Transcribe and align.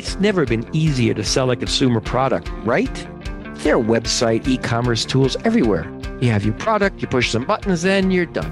It's 0.00 0.18
never 0.18 0.46
been 0.46 0.66
easier 0.74 1.12
to 1.12 1.22
sell 1.22 1.50
a 1.50 1.56
consumer 1.56 2.00
product, 2.00 2.48
right? 2.64 2.94
There 3.56 3.76
are 3.76 3.84
website, 3.84 4.48
e 4.48 4.56
commerce 4.56 5.04
tools 5.04 5.36
everywhere. 5.44 5.84
You 6.22 6.30
have 6.30 6.42
your 6.42 6.54
product, 6.54 7.02
you 7.02 7.06
push 7.06 7.30
some 7.30 7.44
buttons, 7.44 7.84
and 7.84 8.10
you're 8.10 8.24
done. 8.24 8.50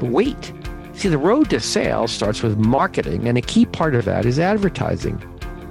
But 0.00 0.08
wait. 0.08 0.54
See, 0.94 1.10
the 1.10 1.18
road 1.18 1.50
to 1.50 1.60
sales 1.60 2.12
starts 2.12 2.42
with 2.42 2.56
marketing, 2.56 3.28
and 3.28 3.36
a 3.36 3.42
key 3.42 3.66
part 3.66 3.94
of 3.94 4.06
that 4.06 4.24
is 4.24 4.38
advertising. 4.38 5.22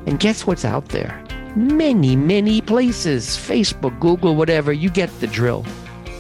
And 0.06 0.20
guess 0.20 0.46
what's 0.46 0.64
out 0.64 0.90
there? 0.90 1.20
Many, 1.56 2.16
many 2.16 2.62
places 2.62 3.30
Facebook, 3.30 4.00
Google, 4.00 4.36
whatever, 4.36 4.72
you 4.72 4.92
get 4.92 5.10
the 5.20 5.26
drill. 5.26 5.66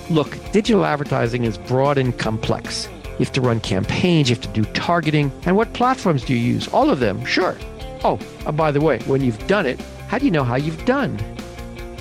Look, 0.09 0.35
digital 0.51 0.83
advertising 0.83 1.43
is 1.43 1.59
broad 1.59 1.99
and 1.99 2.17
complex. 2.17 2.89
You 3.03 3.19
have 3.19 3.33
to 3.33 3.41
run 3.41 3.59
campaigns, 3.59 4.31
you 4.31 4.35
have 4.35 4.43
to 4.51 4.61
do 4.61 4.65
targeting. 4.73 5.31
And 5.45 5.55
what 5.55 5.71
platforms 5.73 6.25
do 6.25 6.33
you 6.33 6.53
use? 6.53 6.67
All 6.69 6.89
of 6.89 6.99
them, 6.99 7.23
sure. 7.23 7.55
Oh, 8.05 8.19
and 8.45 8.57
by 8.57 8.71
the 8.71 8.81
way, 8.81 8.99
when 8.99 9.21
you've 9.21 9.47
done 9.47 9.65
it, 9.65 9.79
how 10.09 10.17
do 10.17 10.25
you 10.25 10.31
know 10.31 10.43
how 10.43 10.55
you've 10.55 10.83
done? 10.83 11.17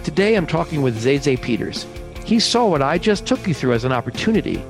Today 0.03 0.35
I'm 0.35 0.49
talking 0.49 0.83
with 0.83 1.01
Zeze 1.01 1.41
Peters. 1.41 1.87
He 2.25 2.41
saw 2.41 2.67
what 2.67 2.83
I 2.83 2.99
just 2.99 3.25
took 3.25 3.47
you 3.47 3.55
through 3.55 3.75
as 3.75 3.85
an 3.85 3.93
opportunity. 3.93 4.65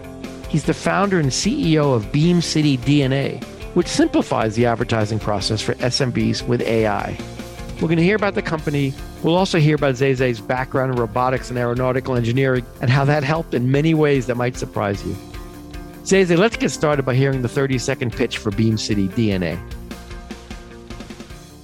He's 0.51 0.65
the 0.65 0.75
founder 0.75 1.19
and 1.19 1.31
CEO 1.31 1.95
of 1.95 2.13
Beam.city 2.13 2.77
DNA, 2.79 3.43
which 3.75 3.87
simplifies 3.87 4.57
the 4.57 4.67
advertising 4.67 5.19
process 5.19 5.63
for 5.63 5.73
SMBs 5.77 6.47
with 6.47 6.61
AI. 6.61 7.17
We're 7.77 7.89
going 7.89 7.97
to 7.97 8.05
hear 8.05 8.17
about 8.17 8.35
the 8.35 8.43
company. 8.43 8.93
We'll 9.23 9.35
also 9.35 9.59
hear 9.59 9.77
about 9.77 9.95
Zeze's 9.95 10.41
background 10.41 10.93
in 10.93 10.99
robotics 10.99 11.49
and 11.49 11.59
aeronautical 11.59 12.15
engineering 12.15 12.67
and 12.83 12.91
how 12.91 13.07
that 13.07 13.25
helped 13.25 13.55
in 13.55 13.71
many 13.71 13.95
ways 13.95 14.27
that 14.27 14.37
might 14.37 14.57
surprise 14.57 15.05
you. 15.07 15.17
Zeze, 16.05 16.37
let's 16.37 16.57
get 16.57 16.71
started 16.71 17.05
by 17.05 17.15
hearing 17.15 17.41
the 17.41 17.49
30 17.49 17.79
second 17.79 18.13
pitch 18.13 18.37
for 18.37 18.51
Beam.city 18.51 19.09
DNA. 19.09 19.59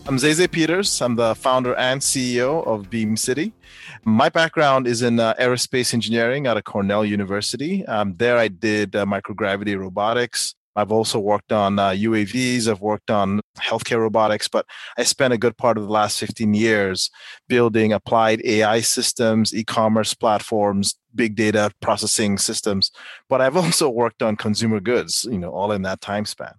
I'm 0.08 0.18
Zay 0.18 0.48
Peters. 0.48 1.02
I'm 1.02 1.16
the 1.16 1.34
founder 1.34 1.74
and 1.74 2.00
CEO 2.00 2.66
of 2.66 2.88
Beam.city. 2.88 3.52
My 4.04 4.30
background 4.30 4.86
is 4.86 5.02
in 5.02 5.20
uh, 5.20 5.34
aerospace 5.34 5.92
engineering 5.92 6.46
out 6.46 6.56
of 6.56 6.64
Cornell 6.64 7.04
University. 7.04 7.84
Um, 7.84 8.14
there, 8.14 8.38
I 8.38 8.48
did 8.48 8.96
uh, 8.96 9.04
microgravity 9.04 9.78
robotics. 9.78 10.54
I've 10.76 10.92
also 10.92 11.18
worked 11.18 11.52
on 11.52 11.78
uh, 11.78 11.90
UAVs. 11.90 12.68
I've 12.68 12.80
worked 12.80 13.10
on 13.10 13.40
healthcare 13.58 14.00
robotics, 14.00 14.48
but 14.48 14.64
I 14.96 15.02
spent 15.02 15.34
a 15.34 15.38
good 15.38 15.58
part 15.58 15.76
of 15.76 15.84
the 15.84 15.92
last 15.92 16.18
15 16.20 16.54
years 16.54 17.10
building 17.46 17.92
applied 17.92 18.40
AI 18.46 18.80
systems, 18.80 19.54
e 19.54 19.62
commerce 19.62 20.14
platforms, 20.14 20.94
big 21.14 21.34
data 21.34 21.70
processing 21.82 22.38
systems. 22.38 22.92
But 23.28 23.42
I've 23.42 23.56
also 23.62 23.90
worked 23.90 24.22
on 24.22 24.36
consumer 24.36 24.80
goods, 24.80 25.26
you 25.30 25.38
know, 25.38 25.50
all 25.50 25.70
in 25.72 25.82
that 25.82 26.00
time 26.00 26.24
span. 26.24 26.54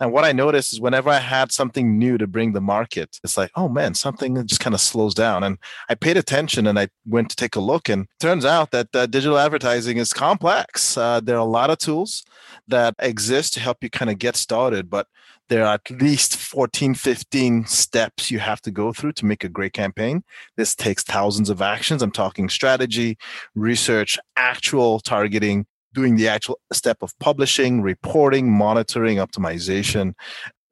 And 0.00 0.12
what 0.12 0.24
I 0.24 0.32
noticed 0.32 0.72
is 0.72 0.80
whenever 0.80 1.10
I 1.10 1.18
had 1.18 1.52
something 1.52 1.98
new 1.98 2.18
to 2.18 2.26
bring 2.26 2.52
the 2.52 2.60
market, 2.60 3.18
it's 3.24 3.36
like, 3.36 3.50
oh 3.54 3.68
man, 3.68 3.94
something 3.94 4.46
just 4.46 4.60
kind 4.60 4.74
of 4.74 4.80
slows 4.80 5.14
down. 5.14 5.42
And 5.42 5.58
I 5.88 5.94
paid 5.94 6.16
attention 6.16 6.66
and 6.66 6.78
I 6.78 6.88
went 7.06 7.30
to 7.30 7.36
take 7.36 7.56
a 7.56 7.60
look. 7.60 7.88
And 7.88 8.06
turns 8.20 8.44
out 8.44 8.70
that 8.72 8.94
uh, 8.94 9.06
digital 9.06 9.38
advertising 9.38 9.96
is 9.96 10.12
complex. 10.12 10.96
Uh, 10.96 11.20
there 11.20 11.36
are 11.36 11.40
a 11.40 11.44
lot 11.44 11.70
of 11.70 11.78
tools 11.78 12.24
that 12.68 12.94
exist 12.98 13.54
to 13.54 13.60
help 13.60 13.78
you 13.82 13.90
kind 13.90 14.10
of 14.10 14.18
get 14.18 14.36
started, 14.36 14.90
but 14.90 15.06
there 15.48 15.64
are 15.64 15.74
at 15.74 15.90
least 15.90 16.36
14, 16.36 16.94
15 16.94 17.66
steps 17.66 18.30
you 18.30 18.38
have 18.40 18.60
to 18.62 18.70
go 18.70 18.92
through 18.92 19.12
to 19.12 19.26
make 19.26 19.44
a 19.44 19.48
great 19.48 19.72
campaign. 19.72 20.24
This 20.56 20.74
takes 20.74 21.02
thousands 21.02 21.50
of 21.50 21.62
actions. 21.62 22.02
I'm 22.02 22.10
talking 22.10 22.48
strategy, 22.48 23.16
research, 23.54 24.18
actual 24.36 24.98
targeting, 25.00 25.66
doing 25.96 26.16
the 26.16 26.28
actual 26.28 26.60
step 26.72 26.98
of 27.02 27.18
publishing, 27.18 27.80
reporting, 27.80 28.52
monitoring, 28.52 29.16
optimization, 29.16 30.12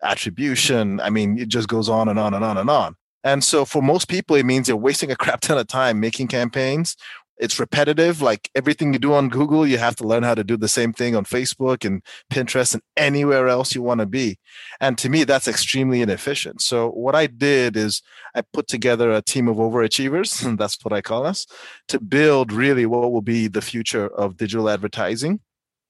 attribution. 0.03 1.01
I 1.01 1.09
mean, 1.11 1.39
it 1.39 1.49
just 1.49 1.67
goes 1.67 1.89
on 1.89 2.09
and 2.09 2.19
on 2.19 2.35
and 2.35 2.45
on 2.45 2.59
and 2.59 2.69
on. 2.69 2.95
And 3.25 3.43
so 3.43 3.65
for 3.65 3.83
most 3.83 4.07
people, 4.07 4.37
it 4.37 4.45
means 4.45 4.69
you're 4.69 4.77
wasting 4.77 5.11
a 5.11 5.17
crap 5.17 5.41
ton 5.41 5.57
of 5.57 5.67
time 5.67 5.99
making 5.99 6.29
campaigns 6.29 6.95
it's 7.39 7.59
repetitive. 7.59 8.23
Like 8.23 8.51
everything 8.55 8.93
you 8.93 8.99
do 8.99 9.13
on 9.13 9.29
google 9.29 9.67
you 9.67 9.79
have 9.79 9.97
to 9.97 10.07
learn 10.07 10.23
how 10.23 10.35
to 10.35 10.45
do 10.45 10.57
the 10.57 10.69
same 10.69 10.93
thing 10.93 11.17
on 11.17 11.25
facebook 11.25 11.85
and 11.85 12.03
pinterest 12.33 12.75
and 12.75 12.83
anywhere 12.97 13.49
else 13.49 13.75
you 13.75 13.83
want 13.83 14.01
to 14.01 14.07
be. 14.07 14.39
And 14.81 14.97
to 14.99 15.09
me 15.09 15.25
that's 15.25 15.49
extremely 15.49 16.03
inefficient. 16.03 16.61
So 16.63 16.91
what 16.91 17.15
i 17.15 17.27
did 17.27 17.77
is 17.77 18.03
i 18.35 18.43
put 18.53 18.69
together 18.69 19.11
a 19.11 19.23
team 19.23 19.49
of 19.49 19.57
overachievers 19.57 20.45
and 20.45 20.59
that's 20.61 20.83
what 20.85 20.93
i 20.93 21.01
call 21.01 21.27
us 21.27 21.47
to 21.89 22.01
build 22.01 22.53
really 22.53 22.87
what 22.87 23.13
will 23.13 23.23
be 23.23 23.49
the 23.49 23.63
future 23.63 24.07
of 24.07 24.37
digital 24.37 24.69
advertising. 24.69 25.41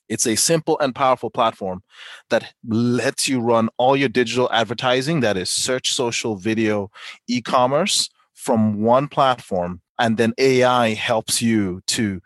It's 0.09 0.27
a 0.27 0.37
simple 0.37 0.79
and 0.81 0.95
powerful 0.95 1.31
platform 1.31 1.83
that 2.29 2.53
lets 2.67 3.27
you 3.27 3.41
run 3.41 3.71
all 3.79 3.97
your 3.97 4.11
digital 4.11 4.51
advertising 4.53 5.21
that 5.21 5.37
is 5.37 5.49
search 5.49 5.93
social 5.95 6.37
video 6.37 6.91
e-commerce 7.27 8.11
from 8.35 8.83
one 8.83 9.09
platform 9.09 9.81
and 9.99 10.17
then 10.17 10.33
AI 10.39 10.95
helps 10.95 11.41
you 11.43 11.83
to 11.89 12.21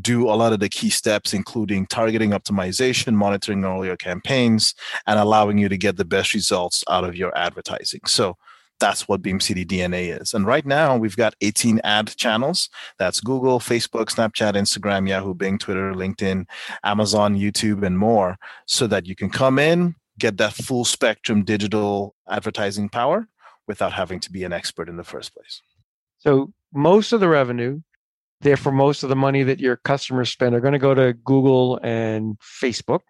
do 0.00 0.28
a 0.28 0.34
lot 0.34 0.52
of 0.52 0.60
the 0.60 0.68
key 0.68 0.90
steps, 0.90 1.34
including 1.34 1.86
targeting 1.86 2.30
optimization, 2.30 3.14
monitoring 3.14 3.64
all 3.64 3.84
your 3.84 3.96
campaigns, 3.96 4.74
and 5.06 5.18
allowing 5.18 5.58
you 5.58 5.68
to 5.68 5.76
get 5.76 5.96
the 5.96 6.04
best 6.04 6.32
results 6.32 6.84
out 6.88 7.04
of 7.04 7.16
your 7.16 7.36
advertising. 7.36 8.00
So 8.06 8.36
that's 8.78 9.08
what 9.08 9.20
Beam.city 9.20 9.64
DNA 9.64 10.18
is. 10.20 10.32
And 10.32 10.46
right 10.46 10.64
now 10.64 10.96
we've 10.96 11.16
got 11.16 11.34
18 11.40 11.80
ad 11.84 12.14
channels. 12.16 12.68
That's 12.98 13.20
Google, 13.20 13.60
Facebook, 13.60 14.06
Snapchat, 14.06 14.54
Instagram, 14.54 15.08
Yahoo, 15.08 15.34
Bing, 15.34 15.58
Twitter, 15.58 15.92
LinkedIn, 15.92 16.46
Amazon, 16.82 17.36
YouTube, 17.36 17.84
and 17.84 17.98
more 17.98 18.38
so 18.66 18.86
that 18.86 19.06
you 19.06 19.14
can 19.14 19.28
come 19.28 19.58
in, 19.58 19.96
get 20.18 20.38
that 20.38 20.54
full 20.54 20.84
spectrum 20.84 21.44
digital 21.44 22.14
advertising 22.28 22.88
power 22.88 23.28
without 23.66 23.92
having 23.92 24.18
to 24.20 24.32
be 24.32 24.44
an 24.44 24.52
expert 24.52 24.88
in 24.88 24.96
the 24.96 25.04
first 25.04 25.34
place. 25.34 25.62
So 26.18 26.52
most 26.72 27.12
of 27.12 27.20
the 27.20 27.28
revenue, 27.28 27.80
therefore 28.40 28.72
most 28.72 29.02
of 29.02 29.08
the 29.08 29.16
money 29.16 29.42
that 29.42 29.60
your 29.60 29.76
customers 29.76 30.30
spend 30.30 30.54
are 30.54 30.60
going 30.60 30.72
to 30.72 30.78
go 30.78 30.94
to 30.94 31.12
Google 31.12 31.78
and 31.82 32.38
Facebook. 32.40 33.00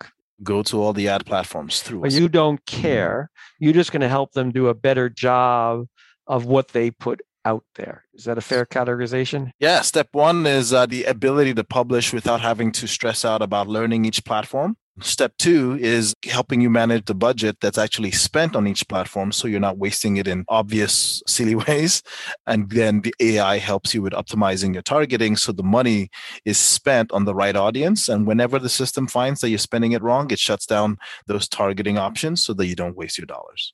Go 0.43 0.63
to 0.65 0.83
all 0.83 0.93
the 0.93 1.09
ad 1.09 1.27
platforms 1.27 1.83
through. 1.83 2.07
Us. 2.07 2.15
you 2.15 2.29
don't 2.29 2.65
care. 2.65 3.31
You're 3.59 3.75
just 3.75 3.93
going 3.93 4.01
to 4.01 4.09
help 4.09 4.33
them 4.33 4.53
do 4.53 4.69
a 4.69 4.75
better 4.75 5.11
job 5.11 5.87
of 6.27 6.47
what 6.47 6.69
they 6.69 6.91
put 6.91 7.21
out 7.45 7.65
there. 7.75 8.05
Is 8.15 8.25
that 8.25 8.39
a 8.39 8.41
fair 8.41 8.65
categorization? 8.67 9.51
Yeah. 9.59 9.83
Step 9.83 10.09
one 10.13 10.47
is 10.47 10.73
uh, 10.73 10.87
the 10.87 11.05
ability 11.05 11.55
to 11.55 11.65
publish 11.65 12.13
without 12.13 12.41
having 12.41 12.73
to 12.73 12.87
stress 12.87 13.25
out 13.25 13.43
about 13.43 13.67
learning 13.67 14.05
each 14.05 14.25
platform. 14.25 14.77
Step 15.03 15.33
two 15.39 15.79
is 15.81 16.15
helping 16.25 16.61
you 16.61 16.69
manage 16.69 17.07
the 17.07 17.15
budget 17.15 17.59
that's 17.61 17.79
actually 17.79 18.11
spent 18.11 18.55
on 18.55 18.67
each 18.67 18.87
platform 18.89 19.33
so 19.33 19.49
you're 19.49 19.61
not 19.61 19.79
wasting 19.79 20.17
it 20.17 20.29
in 20.29 20.45
obvious, 20.49 21.23
silly 21.27 21.55
ways. 21.55 22.03
And 22.47 22.71
then 22.71 23.01
the 23.01 23.15
AI 23.21 23.59
helps 23.59 23.95
you 23.95 24.03
with 24.03 24.13
optimizing 24.13 24.75
your 24.75 24.83
targeting 24.83 25.37
so 25.37 25.53
the 25.53 25.63
money 25.63 26.11
is 26.45 26.59
spent 26.59 27.13
on 27.13 27.25
the 27.25 27.35
right 27.35 27.57
audience. 27.57 28.09
And 28.09 28.27
whenever 28.27 28.59
the 28.59 28.69
system 28.69 29.07
finds 29.07 29.41
that 29.41 29.49
you're 29.49 29.59
spending 29.59 29.93
it 29.93 30.03
wrong, 30.03 30.31
it 30.31 30.39
shuts 30.39 30.67
down 30.67 30.99
those 31.27 31.49
targeting 31.49 31.99
options 31.99 32.45
so 32.45 32.53
that 32.55 32.67
you 32.67 32.75
don't 32.75 32.97
waste 32.97 33.19
your 33.19 33.27
dollars. 33.27 33.73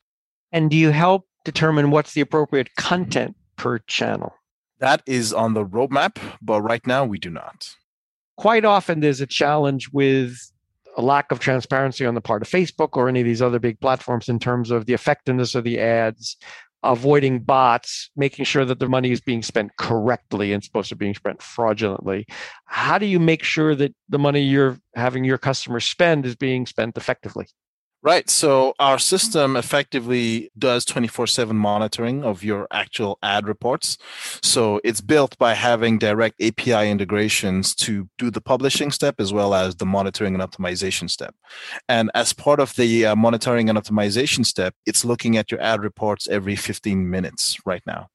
And 0.52 0.70
do 0.70 0.76
you 0.76 0.90
help 0.90 1.26
determine 1.44 1.90
what's 1.90 2.14
the 2.14 2.20
appropriate 2.20 2.74
content 2.76 3.36
per 3.56 3.78
channel? 3.80 4.34
That 4.78 5.02
is 5.06 5.32
on 5.32 5.54
the 5.54 5.64
roadmap, 5.64 6.18
but 6.42 6.60
right 6.60 6.86
now 6.86 7.04
we 7.04 7.18
do 7.18 7.30
not. 7.30 7.74
Quite 8.36 8.64
often 8.64 9.00
there's 9.00 9.22
a 9.22 9.26
challenge 9.26 9.90
with 9.92 10.38
a 10.96 11.02
lack 11.02 11.30
of 11.30 11.38
transparency 11.38 12.06
on 12.06 12.14
the 12.14 12.20
part 12.20 12.42
of 12.42 12.48
Facebook 12.48 12.96
or 12.96 13.08
any 13.08 13.20
of 13.20 13.26
these 13.26 13.42
other 13.42 13.58
big 13.58 13.78
platforms 13.80 14.28
in 14.28 14.38
terms 14.38 14.70
of 14.70 14.86
the 14.86 14.94
effectiveness 14.94 15.54
of 15.54 15.62
the 15.62 15.78
ads, 15.78 16.36
avoiding 16.82 17.40
bots, 17.40 18.10
making 18.16 18.44
sure 18.44 18.64
that 18.64 18.78
the 18.78 18.88
money 18.88 19.10
is 19.12 19.20
being 19.20 19.42
spent 19.42 19.76
correctly 19.76 20.52
and 20.52 20.64
supposed 20.64 20.88
to 20.88 20.96
be 20.96 21.04
being 21.04 21.14
spent 21.14 21.42
fraudulently. 21.42 22.26
How 22.64 22.98
do 22.98 23.06
you 23.06 23.20
make 23.20 23.42
sure 23.42 23.74
that 23.74 23.94
the 24.08 24.18
money 24.18 24.40
you're 24.40 24.78
having 24.94 25.24
your 25.24 25.38
customers 25.38 25.84
spend 25.84 26.24
is 26.24 26.36
being 26.36 26.66
spent 26.66 26.96
effectively? 26.96 27.46
Right. 28.06 28.30
So 28.30 28.72
our 28.78 29.00
system 29.00 29.56
effectively 29.56 30.52
does 30.56 30.84
24 30.84 31.26
7 31.26 31.56
monitoring 31.56 32.22
of 32.22 32.44
your 32.44 32.68
actual 32.70 33.18
ad 33.20 33.48
reports. 33.48 33.98
So 34.44 34.80
it's 34.84 35.00
built 35.00 35.36
by 35.38 35.54
having 35.54 35.98
direct 35.98 36.40
API 36.40 36.88
integrations 36.88 37.74
to 37.74 38.08
do 38.16 38.30
the 38.30 38.40
publishing 38.40 38.92
step 38.92 39.16
as 39.18 39.32
well 39.32 39.54
as 39.54 39.74
the 39.74 39.86
monitoring 39.86 40.34
and 40.34 40.42
optimization 40.44 41.10
step. 41.10 41.34
And 41.88 42.12
as 42.14 42.32
part 42.32 42.60
of 42.60 42.76
the 42.76 43.06
uh, 43.06 43.16
monitoring 43.16 43.68
and 43.68 43.76
optimization 43.76 44.46
step, 44.46 44.76
it's 44.86 45.04
looking 45.04 45.36
at 45.36 45.50
your 45.50 45.60
ad 45.60 45.82
reports 45.82 46.28
every 46.28 46.54
15 46.54 47.10
minutes 47.10 47.56
right 47.66 47.82
now. 47.88 48.06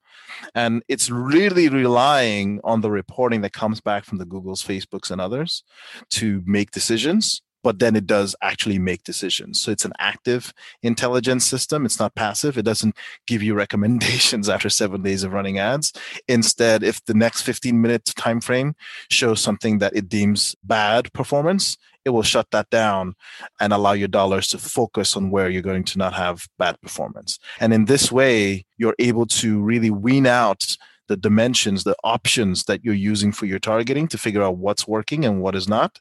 And 0.55 0.83
it's 0.87 1.09
really 1.09 1.67
relying 1.67 2.61
on 2.63 2.79
the 2.79 2.89
reporting 2.89 3.41
that 3.41 3.51
comes 3.51 3.81
back 3.81 4.05
from 4.05 4.19
the 4.19 4.25
Googles, 4.25 4.63
Facebooks, 4.63 5.11
and 5.11 5.19
others 5.19 5.65
to 6.11 6.41
make 6.45 6.71
decisions 6.71 7.41
but 7.63 7.79
then 7.79 7.95
it 7.95 8.05
does 8.05 8.35
actually 8.41 8.79
make 8.79 9.03
decisions. 9.03 9.59
So 9.61 9.71
it's 9.71 9.85
an 9.85 9.93
active 9.99 10.53
intelligence 10.81 11.45
system. 11.45 11.85
It's 11.85 11.99
not 11.99 12.15
passive. 12.15 12.57
It 12.57 12.65
doesn't 12.65 12.95
give 13.27 13.43
you 13.43 13.53
recommendations 13.65 14.49
after 14.49 14.69
seven 14.69 15.01
days 15.01 15.23
of 15.23 15.33
running 15.33 15.59
ads. 15.59 15.93
Instead, 16.27 16.83
if 16.83 17.03
the 17.05 17.13
next 17.13 17.41
15 17.41 17.81
minute 17.81 18.05
time 18.05 18.41
frame 18.41 18.75
shows 19.09 19.41
something 19.41 19.79
that 19.79 19.95
it 19.95 20.09
deems 20.09 20.55
bad 20.63 21.11
performance, 21.13 21.77
it 22.03 22.09
will 22.09 22.23
shut 22.23 22.47
that 22.51 22.69
down 22.69 23.15
and 23.59 23.71
allow 23.71 23.91
your 23.91 24.07
dollars 24.07 24.47
to 24.49 24.57
focus 24.57 25.15
on 25.15 25.29
where 25.29 25.49
you're 25.49 25.61
going 25.61 25.83
to 25.83 25.97
not 25.97 26.13
have 26.13 26.47
bad 26.57 26.79
performance. 26.81 27.37
And 27.59 27.73
in 27.73 27.85
this 27.85 28.11
way, 28.11 28.65
you're 28.77 28.95
able 28.97 29.27
to 29.27 29.61
really 29.61 29.91
wean 29.91 30.25
out 30.25 30.77
the 31.11 31.17
dimensions, 31.17 31.83
the 31.83 31.95
options 32.05 32.63
that 32.63 32.85
you're 32.85 32.93
using 32.93 33.33
for 33.33 33.45
your 33.45 33.59
targeting 33.59 34.07
to 34.07 34.17
figure 34.17 34.41
out 34.41 34.55
what's 34.55 34.87
working 34.87 35.25
and 35.25 35.41
what 35.41 35.55
is 35.55 35.67
not. 35.67 35.99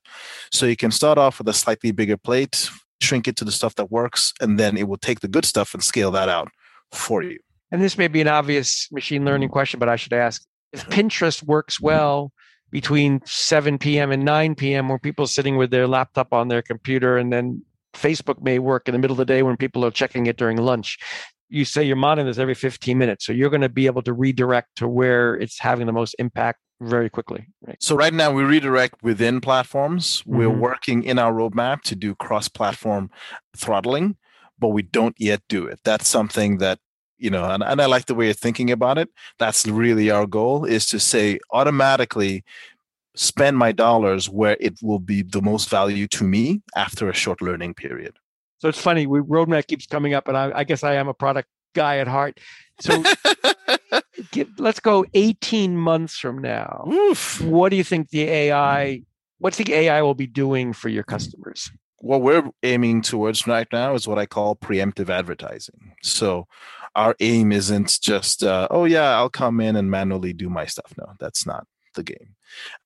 So 0.52 0.66
you 0.66 0.76
can 0.76 0.92
start 0.92 1.18
off 1.18 1.38
with 1.38 1.48
a 1.48 1.52
slightly 1.52 1.90
bigger 1.90 2.16
plate, 2.16 2.70
shrink 3.00 3.26
it 3.26 3.34
to 3.38 3.44
the 3.44 3.50
stuff 3.50 3.74
that 3.74 3.90
works, 3.90 4.32
and 4.40 4.56
then 4.56 4.76
it 4.76 4.86
will 4.86 4.98
take 4.98 5.18
the 5.18 5.26
good 5.26 5.44
stuff 5.44 5.74
and 5.74 5.82
scale 5.82 6.12
that 6.12 6.28
out 6.28 6.48
for 6.92 7.24
you. 7.24 7.40
And 7.72 7.82
this 7.82 7.98
may 7.98 8.06
be 8.06 8.20
an 8.20 8.28
obvious 8.28 8.86
machine 8.92 9.24
learning 9.24 9.48
mm-hmm. 9.48 9.54
question, 9.54 9.80
but 9.80 9.88
I 9.88 9.96
should 9.96 10.12
ask 10.12 10.46
if 10.72 10.86
Pinterest 10.88 11.42
works 11.42 11.80
well 11.80 12.32
between 12.70 13.20
7 13.24 13.78
p.m. 13.78 14.12
and 14.12 14.24
9 14.24 14.54
p.m., 14.54 14.88
where 14.88 14.98
people 15.00 15.24
are 15.24 15.28
sitting 15.28 15.56
with 15.56 15.72
their 15.72 15.88
laptop 15.88 16.32
on 16.32 16.46
their 16.46 16.62
computer, 16.62 17.18
and 17.18 17.32
then 17.32 17.64
Facebook 17.94 18.40
may 18.40 18.60
work 18.60 18.86
in 18.86 18.92
the 18.92 19.00
middle 19.00 19.14
of 19.14 19.18
the 19.18 19.24
day 19.24 19.42
when 19.42 19.56
people 19.56 19.84
are 19.84 19.90
checking 19.90 20.26
it 20.26 20.36
during 20.36 20.56
lunch 20.56 20.98
you 21.50 21.64
say 21.64 21.82
you're 21.82 21.96
monitoring 21.96 22.26
this 22.26 22.38
every 22.38 22.54
15 22.54 22.96
minutes. 22.96 23.26
So 23.26 23.32
you're 23.32 23.50
going 23.50 23.60
to 23.60 23.68
be 23.68 23.86
able 23.86 24.02
to 24.02 24.12
redirect 24.12 24.76
to 24.76 24.88
where 24.88 25.34
it's 25.34 25.58
having 25.58 25.86
the 25.86 25.92
most 25.92 26.14
impact 26.18 26.60
very 26.80 27.10
quickly. 27.10 27.48
Right? 27.66 27.76
So 27.82 27.94
right 27.96 28.14
now 28.14 28.32
we 28.32 28.44
redirect 28.44 29.02
within 29.02 29.40
platforms. 29.40 30.22
Mm-hmm. 30.22 30.36
We're 30.36 30.48
working 30.48 31.02
in 31.02 31.18
our 31.18 31.32
roadmap 31.32 31.82
to 31.82 31.96
do 31.96 32.14
cross-platform 32.14 33.10
throttling, 33.56 34.16
but 34.58 34.68
we 34.68 34.82
don't 34.82 35.16
yet 35.18 35.42
do 35.48 35.66
it. 35.66 35.80
That's 35.84 36.08
something 36.08 36.58
that 36.58 36.78
you 37.20 37.28
know, 37.28 37.44
and, 37.44 37.62
and 37.62 37.82
I 37.82 37.86
like 37.86 38.06
the 38.06 38.14
way 38.14 38.24
you're 38.24 38.34
thinking 38.34 38.70
about 38.70 38.96
it. 38.96 39.10
That's 39.38 39.66
really 39.66 40.10
our 40.10 40.26
goal 40.26 40.64
is 40.64 40.86
to 40.86 40.98
say 40.98 41.38
automatically 41.52 42.44
spend 43.14 43.58
my 43.58 43.72
dollars 43.72 44.30
where 44.30 44.56
it 44.58 44.78
will 44.82 44.98
be 44.98 45.20
the 45.20 45.42
most 45.42 45.68
value 45.68 46.06
to 46.08 46.24
me 46.24 46.62
after 46.74 47.10
a 47.10 47.14
short 47.14 47.42
learning 47.42 47.74
period. 47.74 48.16
So 48.60 48.68
it's 48.68 48.80
funny. 48.80 49.06
We 49.06 49.20
roadmap 49.20 49.66
keeps 49.66 49.86
coming 49.86 50.14
up, 50.14 50.28
and 50.28 50.36
I, 50.36 50.52
I 50.54 50.64
guess 50.64 50.84
I 50.84 50.94
am 50.94 51.08
a 51.08 51.14
product 51.14 51.48
guy 51.74 51.98
at 51.98 52.06
heart. 52.06 52.38
So 52.80 53.02
get, 54.30 54.48
let's 54.58 54.80
go 54.80 55.04
18 55.14 55.76
months 55.76 56.18
from 56.18 56.38
now. 56.40 56.84
Oof. 56.90 57.40
What 57.40 57.70
do 57.70 57.76
you 57.76 57.84
think 57.84 58.10
the 58.10 58.22
AI? 58.22 59.02
What's 59.38 59.56
the 59.56 59.72
AI 59.72 60.02
will 60.02 60.14
be 60.14 60.26
doing 60.26 60.74
for 60.74 60.90
your 60.90 61.04
customers? 61.04 61.70
What 61.98 62.20
we're 62.22 62.50
aiming 62.62 63.02
towards 63.02 63.46
right 63.46 63.68
now 63.72 63.94
is 63.94 64.06
what 64.06 64.18
I 64.18 64.26
call 64.26 64.56
preemptive 64.56 65.08
advertising. 65.08 65.94
So 66.02 66.46
our 66.94 67.14
aim 67.20 67.52
isn't 67.52 67.98
just, 68.02 68.42
uh, 68.42 68.68
oh 68.70 68.84
yeah, 68.84 69.16
I'll 69.16 69.30
come 69.30 69.60
in 69.60 69.76
and 69.76 69.90
manually 69.90 70.32
do 70.32 70.50
my 70.50 70.66
stuff. 70.66 70.92
No, 70.98 71.12
that's 71.18 71.46
not 71.46 71.66
the 71.94 72.02
game. 72.02 72.34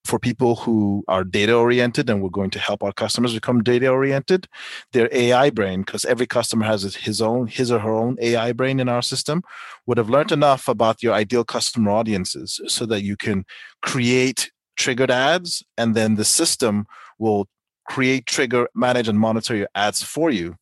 For 0.05 0.19
people 0.19 0.57
who 0.57 1.05
are 1.09 1.25
data 1.25 1.55
oriented, 1.55 2.11
and 2.11 2.23
we're 2.23 2.29
going 2.29 2.51
to 2.51 2.59
help 2.59 2.83
our 2.83 2.93
customers 2.93 3.35
become 3.35 3.63
data 3.63 3.89
oriented, 3.89 4.47
their 4.93 5.09
AI 5.13 5.51
brain, 5.51 5.83
because 5.83 6.05
every 6.05 6.27
customer 6.27 6.67
has 6.67 6.95
his 6.95 7.23
own, 7.23 7.47
his 7.47 7.71
or 7.71 7.79
her 7.79 7.93
own 7.93 8.17
AI 8.21 8.53
brain 8.53 8.81
in 8.81 8.89
our 8.89 9.03
system, 9.03 9.43
would 9.87 9.99
have 9.99 10.11
learned 10.11 10.33
enough 10.33 10.69
about 10.69 11.03
your 11.03 11.15
ideal 11.15 11.45
customer 11.45 11.91
audiences 11.91 12.61
so 12.67 12.87
that 12.87 13.03
you 13.03 13.17
can 13.17 13.45
create 13.83 14.51
triggered 14.77 15.11
ads, 15.11 15.63
and 15.79 15.95
then 15.95 16.17
the 16.17 16.25
system 16.25 16.87
will 17.19 17.49
create, 17.87 18.27
trigger, 18.27 18.69
manage, 18.75 19.09
and 19.09 19.19
monitor 19.19 19.55
your 19.55 19.69
ads 19.75 20.03
for 20.03 20.31
you 20.31 20.57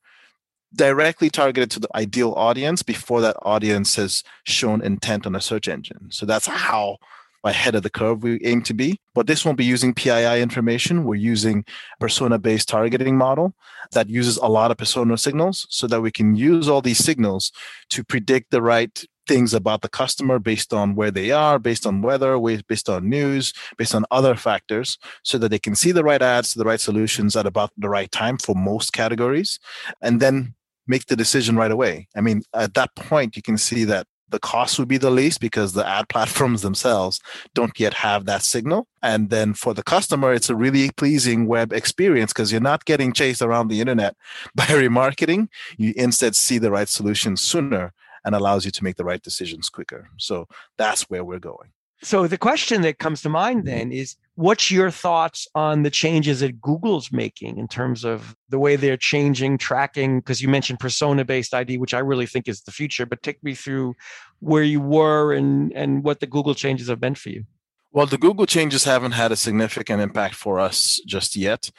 directly 0.75 1.29
targeted 1.31 1.71
to 1.71 1.81
the 1.81 1.89
ideal 1.95 2.33
audience 2.33 2.83
before 2.83 3.21
that 3.21 3.37
audience 3.43 3.97
has 3.97 4.23
shown 4.45 4.81
intent 4.83 5.27
on 5.27 5.35
a 5.35 5.41
search 5.41 5.69
engine. 5.69 6.11
So 6.11 6.27
that's 6.27 6.47
how 6.47 6.99
ahead 7.45 7.75
of 7.75 7.83
the 7.83 7.91
curve 7.91 8.23
we 8.23 8.41
aim 8.45 8.63
to 8.63 8.75
be. 8.75 8.99
But 9.15 9.27
this 9.27 9.45
won't 9.45 9.59
be 9.59 9.65
using 9.65 9.95
PII 9.95 10.41
information. 10.41 11.05
We're 11.05 11.17
using 11.17 11.65
persona 12.01 12.39
based 12.39 12.69
targeting 12.69 13.17
model 13.17 13.55
that 13.93 14.09
uses 14.09 14.37
a 14.37 14.47
lot 14.47 14.71
of 14.71 14.77
persona 14.77 15.19
signals 15.19 15.67
so 15.71 15.87
that 15.89 16.01
we 16.01 16.11
can 16.11 16.35
use 16.35 16.69
all 16.69 16.81
these 16.81 17.05
signals 17.05 17.53
to 17.91 18.05
predict 18.05 18.51
the 18.51 18.63
right 18.63 19.05
things 19.29 19.55
about 19.55 19.83
the 19.83 19.89
customer 19.89 20.39
based 20.39 20.73
on 20.73 20.95
where 20.95 21.11
they 21.11 21.31
are, 21.31 21.59
based 21.59 21.87
on 21.87 22.03
weather, 22.03 22.39
based 22.69 22.89
on 22.89 23.09
news, 23.09 23.53
based 23.79 23.95
on 23.95 24.05
other 24.11 24.35
factors, 24.35 24.99
so 25.23 25.39
that 25.39 25.51
they 25.51 25.59
can 25.59 25.75
see 25.75 25.93
the 25.93 26.05
right 26.05 26.23
ads, 26.23 26.55
the 26.55 26.65
right 26.65 26.81
solutions 26.81 27.37
at 27.37 27.47
about 27.47 27.71
the 27.77 27.89
right 27.89 28.11
time 28.11 28.37
for 28.37 28.55
most 28.55 28.93
categories, 28.93 29.59
and 30.01 30.21
then 30.21 30.55
make 30.87 31.07
the 31.07 31.17
decision 31.17 31.57
right 31.57 31.71
away. 31.71 32.09
I 32.17 32.21
mean, 32.21 32.43
at 32.55 32.75
that 32.75 32.95
point, 32.97 33.37
you 33.37 33.43
can 33.43 33.57
see 33.57 33.85
that 33.85 34.07
the 34.33 34.41
cost 34.41 34.79
would 34.79 34.89
be 34.89 34.99
the 34.99 35.11
least 35.11 35.41
because 35.41 35.73
the 35.73 35.89
ad 35.89 36.09
platforms 36.09 36.63
themselves 36.63 37.21
don't 37.55 37.79
yet 37.79 37.95
have 37.95 38.25
that 38.25 38.43
signal. 38.43 38.89
And 39.03 39.31
then 39.31 39.55
for 39.55 39.75
the 39.75 39.83
customer, 39.83 40.33
it's 40.33 40.51
a 40.51 40.57
really 40.57 40.91
pleasing 40.91 41.47
web 41.47 41.73
experience 41.73 42.33
because 42.33 42.51
you're 42.51 42.61
not 42.61 42.85
getting 42.85 43.13
chased 43.13 43.43
around 43.43 43.69
the 43.69 43.81
internet 43.81 44.17
by 44.55 44.65
remarketing. 44.65 45.49
You 45.77 45.93
instead 45.97 46.35
see 46.35 46.59
the 46.59 46.73
right 46.73 46.89
solution 46.89 47.37
sooner 47.37 47.93
and 48.25 48.35
allows 48.35 48.65
you 48.65 48.71
to 48.71 48.85
make 48.85 48.97
the 48.97 49.05
right 49.05 49.23
decisions 49.23 49.69
quicker. 49.69 50.09
So 50.17 50.47
that's 50.79 51.03
where 51.03 51.25
we're 51.25 51.39
going. 51.39 51.71
So 52.05 52.27
the 52.27 52.39
question 52.39 52.83
that 52.83 52.99
comes 52.99 53.23
to 53.23 53.29
mind 53.29 53.65
then 53.65 53.93
is 53.93 54.17
what's 54.35 54.73
your 54.73 54.91
thoughts 54.91 55.47
on 55.55 55.85
the 55.85 55.91
changes 55.91 56.41
that 56.41 56.61
Google's 56.61 57.13
making 57.13 57.59
in 57.59 57.69
terms 57.69 58.05
of 58.05 58.35
the 58.49 58.59
way 58.59 58.75
they're 58.75 58.97
changing 58.97 59.59
tracking 59.59 60.19
because 60.19 60.43
you 60.43 60.49
mentioned 60.49 60.81
persona 60.81 61.25
based 61.25 61.55
ID 61.55 61.79
which 61.79 61.95
I 61.95 62.01
really 62.01 62.27
think 62.27 62.49
is 62.49 62.63
the 62.63 62.73
future 62.73 63.07
but 63.07 63.23
take 63.23 63.43
me 63.45 63.55
through 63.55 63.95
where 64.41 64.65
you 64.65 64.81
were 64.81 65.33
and 65.33 65.73
and 65.75 66.03
what 66.03 66.19
the 66.19 66.27
Google 66.27 66.55
changes 66.55 66.89
have 66.89 67.01
meant 67.01 67.19
for 67.19 67.29
you. 67.29 67.45
Well, 67.95 68.07
the 68.07 68.17
Google 68.17 68.47
changes 68.47 68.85
haven't 68.85 69.13
had 69.13 69.33
a 69.33 69.37
significant 69.37 70.01
impact 70.01 70.35
for 70.35 70.59
us 70.59 70.99
just 71.07 71.37
yet. 71.37 71.71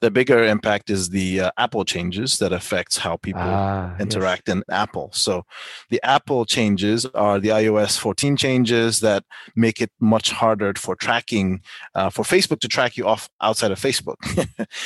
The 0.00 0.10
bigger 0.10 0.44
impact 0.44 0.90
is 0.90 1.08
the 1.08 1.40
uh, 1.40 1.50
Apple 1.56 1.86
changes 1.86 2.36
that 2.38 2.52
affects 2.52 2.98
how 2.98 3.16
people 3.16 3.40
ah, 3.42 3.96
interact 3.98 4.48
yes. 4.48 4.56
in 4.56 4.64
Apple. 4.68 5.08
So, 5.14 5.46
the 5.88 5.98
Apple 6.02 6.44
changes 6.44 7.06
are 7.06 7.40
the 7.40 7.48
iOS 7.48 7.98
14 7.98 8.36
changes 8.36 9.00
that 9.00 9.24
make 9.56 9.80
it 9.80 9.90
much 9.98 10.30
harder 10.30 10.74
for 10.76 10.94
tracking 10.94 11.62
uh, 11.94 12.10
for 12.10 12.22
Facebook 12.22 12.60
to 12.60 12.68
track 12.68 12.98
you 12.98 13.06
off 13.06 13.30
outside 13.40 13.70
of 13.70 13.80
Facebook, 13.80 14.16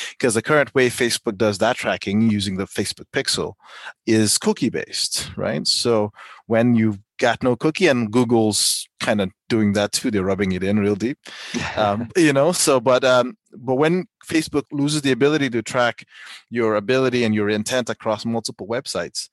because 0.11 0.35
the 0.35 0.43
current 0.43 0.73
way 0.73 0.89
Facebook 0.89 1.37
does 1.37 1.59
that 1.59 1.75
tracking 1.75 2.31
using 2.31 2.59
the 2.59 2.67
Facebook 2.67 3.07
Pixel 3.13 3.55
is 4.07 4.39
cookie 4.39 4.71
based, 4.71 5.33
right? 5.37 5.67
So 5.67 6.13
when 6.47 6.77
you 6.77 7.01
got 7.19 7.43
no 7.43 7.57
cookie 7.57 7.87
and 7.87 8.11
google's 8.11 8.89
kind 9.01 9.21
of 9.21 9.31
doing 9.49 9.73
that 9.75 9.93
too. 9.93 10.11
They're 10.11 10.25
rubbing 10.25 10.53
it 10.53 10.63
in 10.63 10.79
real 10.79 10.97
deep. 10.97 11.19
Um, 11.77 12.09
you 12.17 12.33
know 12.33 12.53
so 12.53 12.81
but 12.81 13.05
um, 13.05 13.37
but 13.57 13.77
when 13.77 14.07
facebook 14.27 14.65
loses 14.73 15.03
the 15.03 15.13
ability 15.13 15.49
to 15.51 15.63
track 15.63 16.05
your 16.51 16.75
ability 16.75 17.25
and 17.25 17.35
your 17.35 17.49
intent 17.49 17.89
across 17.89 18.25
multiple 18.25 18.67
websites 18.67 19.29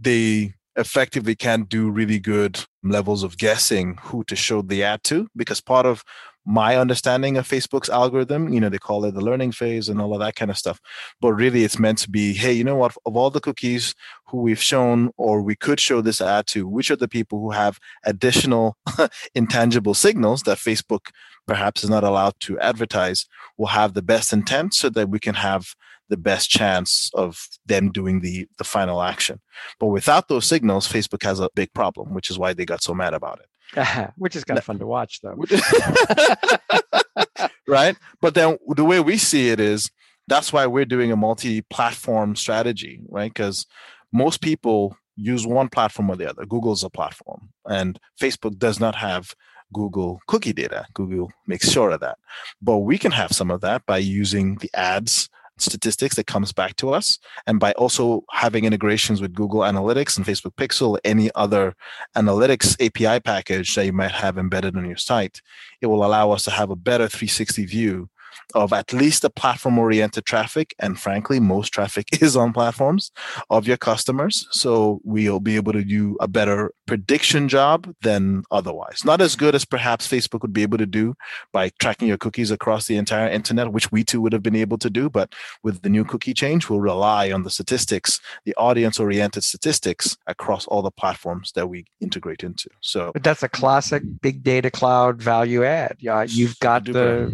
they 0.00 0.54
effectively 0.76 1.34
can't 1.34 1.68
do 1.68 1.90
really 1.90 2.18
good 2.18 2.64
levels 2.82 3.22
of 3.22 3.36
guessing 3.36 3.98
who 4.00 4.24
to 4.24 4.36
show 4.36 4.62
the 4.62 4.82
ad 4.82 5.02
to 5.02 5.28
because 5.36 5.60
part 5.60 5.84
of 5.84 6.04
my 6.48 6.78
understanding 6.78 7.36
of 7.36 7.46
Facebook's 7.46 7.90
algorithm. 7.90 8.50
You 8.50 8.58
know, 8.58 8.70
they 8.70 8.78
call 8.78 9.04
it 9.04 9.12
the 9.12 9.20
learning 9.20 9.52
phase 9.52 9.90
and 9.90 10.00
all 10.00 10.14
of 10.14 10.20
that 10.20 10.34
kind 10.34 10.50
of 10.50 10.56
stuff. 10.56 10.80
But 11.20 11.34
really, 11.34 11.62
it's 11.62 11.78
meant 11.78 11.98
to 11.98 12.10
be 12.10 12.32
hey, 12.32 12.52
you 12.54 12.64
know 12.64 12.76
what? 12.76 12.96
Of 13.04 13.16
all 13.16 13.28
the 13.28 13.40
cookies 13.40 13.94
who 14.26 14.38
we've 14.38 14.62
shown 14.62 15.10
or 15.18 15.42
we 15.42 15.54
could 15.54 15.78
show 15.78 16.00
this 16.00 16.22
ad 16.22 16.46
to, 16.48 16.66
which 16.66 16.90
are 16.90 16.96
the 16.96 17.06
people 17.06 17.38
who 17.38 17.50
have 17.50 17.78
additional 18.04 18.78
intangible 19.34 19.92
signals 19.92 20.42
that 20.44 20.56
Facebook 20.56 21.10
perhaps 21.46 21.84
is 21.84 21.90
not 21.90 22.02
allowed 22.02 22.34
to 22.40 22.58
advertise 22.60 23.26
will 23.58 23.66
have 23.66 23.92
the 23.92 24.02
best 24.02 24.32
intent 24.32 24.72
so 24.72 24.88
that 24.88 25.10
we 25.10 25.18
can 25.18 25.34
have 25.34 25.74
the 26.08 26.16
best 26.16 26.48
chance 26.48 27.10
of 27.12 27.46
them 27.66 27.92
doing 27.92 28.20
the 28.20 28.48
the 28.56 28.64
final 28.64 29.02
action. 29.02 29.38
But 29.78 29.88
without 29.88 30.28
those 30.28 30.46
signals, 30.46 30.88
Facebook 30.88 31.22
has 31.24 31.40
a 31.40 31.50
big 31.54 31.74
problem, 31.74 32.14
which 32.14 32.30
is 32.30 32.38
why 32.38 32.54
they 32.54 32.64
got 32.64 32.82
so 32.82 32.94
mad 32.94 33.12
about 33.12 33.40
it. 33.40 33.46
which 34.16 34.36
is 34.36 34.44
kind 34.44 34.58
of 34.58 34.64
fun 34.64 34.78
to 34.78 34.86
watch, 34.86 35.20
though. 35.22 35.36
right? 37.66 37.96
But 38.20 38.34
then 38.34 38.58
the 38.68 38.84
way 38.84 39.00
we 39.00 39.18
see 39.18 39.50
it 39.50 39.60
is 39.60 39.90
that's 40.26 40.52
why 40.52 40.66
we're 40.66 40.84
doing 40.84 41.10
a 41.10 41.16
multi-platform 41.16 42.36
strategy, 42.36 43.00
right? 43.08 43.32
Because 43.32 43.66
most 44.12 44.40
people 44.40 44.96
use 45.16 45.46
one 45.46 45.68
platform 45.68 46.10
or 46.10 46.16
the 46.16 46.28
other. 46.28 46.46
Google's 46.46 46.84
a 46.84 46.90
platform, 46.90 47.50
and 47.66 47.98
Facebook 48.20 48.58
does 48.58 48.78
not 48.78 48.94
have 48.94 49.34
Google 49.72 50.20
cookie 50.26 50.52
data. 50.52 50.86
Google 50.94 51.30
makes 51.46 51.70
sure 51.70 51.90
of 51.90 52.00
that. 52.00 52.18
But 52.62 52.78
we 52.78 52.98
can 52.98 53.12
have 53.12 53.32
some 53.32 53.50
of 53.50 53.60
that 53.62 53.84
by 53.86 53.98
using 53.98 54.56
the 54.56 54.70
ads 54.74 55.28
statistics 55.60 56.16
that 56.16 56.26
comes 56.26 56.52
back 56.52 56.76
to 56.76 56.90
us. 56.90 57.18
And 57.46 57.60
by 57.60 57.72
also 57.72 58.24
having 58.30 58.64
integrations 58.64 59.20
with 59.20 59.34
Google 59.34 59.60
Analytics 59.60 60.16
and 60.16 60.26
Facebook 60.26 60.54
Pixel, 60.54 60.98
any 61.04 61.30
other 61.34 61.74
analytics 62.16 62.74
API 62.84 63.20
package 63.20 63.74
that 63.74 63.86
you 63.86 63.92
might 63.92 64.12
have 64.12 64.38
embedded 64.38 64.76
on 64.76 64.86
your 64.86 64.96
site, 64.96 65.40
it 65.80 65.86
will 65.86 66.04
allow 66.04 66.30
us 66.30 66.44
to 66.44 66.50
have 66.50 66.70
a 66.70 66.76
better 66.76 67.08
360 67.08 67.64
view 67.66 68.08
of 68.54 68.72
at 68.72 68.92
least 68.92 69.22
the 69.22 69.30
platform 69.30 69.78
oriented 69.78 70.24
traffic. 70.24 70.74
And 70.78 70.98
frankly, 70.98 71.40
most 71.40 71.70
traffic 71.70 72.06
is 72.22 72.36
on 72.36 72.52
platforms 72.52 73.10
of 73.50 73.66
your 73.66 73.76
customers. 73.76 74.46
So 74.50 75.00
we'll 75.04 75.40
be 75.40 75.56
able 75.56 75.72
to 75.72 75.84
do 75.84 76.16
a 76.20 76.28
better 76.28 76.72
prediction 76.86 77.48
job 77.48 77.92
than 78.02 78.44
otherwise. 78.50 79.04
Not 79.04 79.20
as 79.20 79.36
good 79.36 79.54
as 79.54 79.64
perhaps 79.64 80.08
Facebook 80.08 80.42
would 80.42 80.52
be 80.52 80.62
able 80.62 80.78
to 80.78 80.86
do 80.86 81.14
by 81.52 81.70
tracking 81.78 82.08
your 82.08 82.16
cookies 82.16 82.50
across 82.50 82.86
the 82.86 82.96
entire 82.96 83.28
internet, 83.28 83.72
which 83.72 83.92
we 83.92 84.04
too 84.04 84.20
would 84.20 84.32
have 84.32 84.42
been 84.42 84.56
able 84.56 84.78
to 84.78 84.90
do. 84.90 85.10
But 85.10 85.34
with 85.62 85.82
the 85.82 85.90
new 85.90 86.04
cookie 86.04 86.34
change, 86.34 86.68
we'll 86.68 86.80
rely 86.80 87.30
on 87.30 87.42
the 87.42 87.50
statistics, 87.50 88.20
the 88.44 88.54
audience 88.56 88.98
oriented 88.98 89.44
statistics 89.44 90.16
across 90.26 90.66
all 90.66 90.82
the 90.82 90.90
platforms 90.90 91.52
that 91.54 91.68
we 91.68 91.84
integrate 92.00 92.42
into. 92.42 92.68
So, 92.80 93.12
but 93.12 93.22
that's 93.22 93.42
a 93.42 93.48
classic 93.48 94.02
big 94.20 94.42
data 94.42 94.70
cloud 94.70 95.22
value 95.22 95.64
add. 95.64 95.96
Yeah, 95.98 96.22
you've 96.22 96.58
got 96.60 96.84
the 96.84 97.32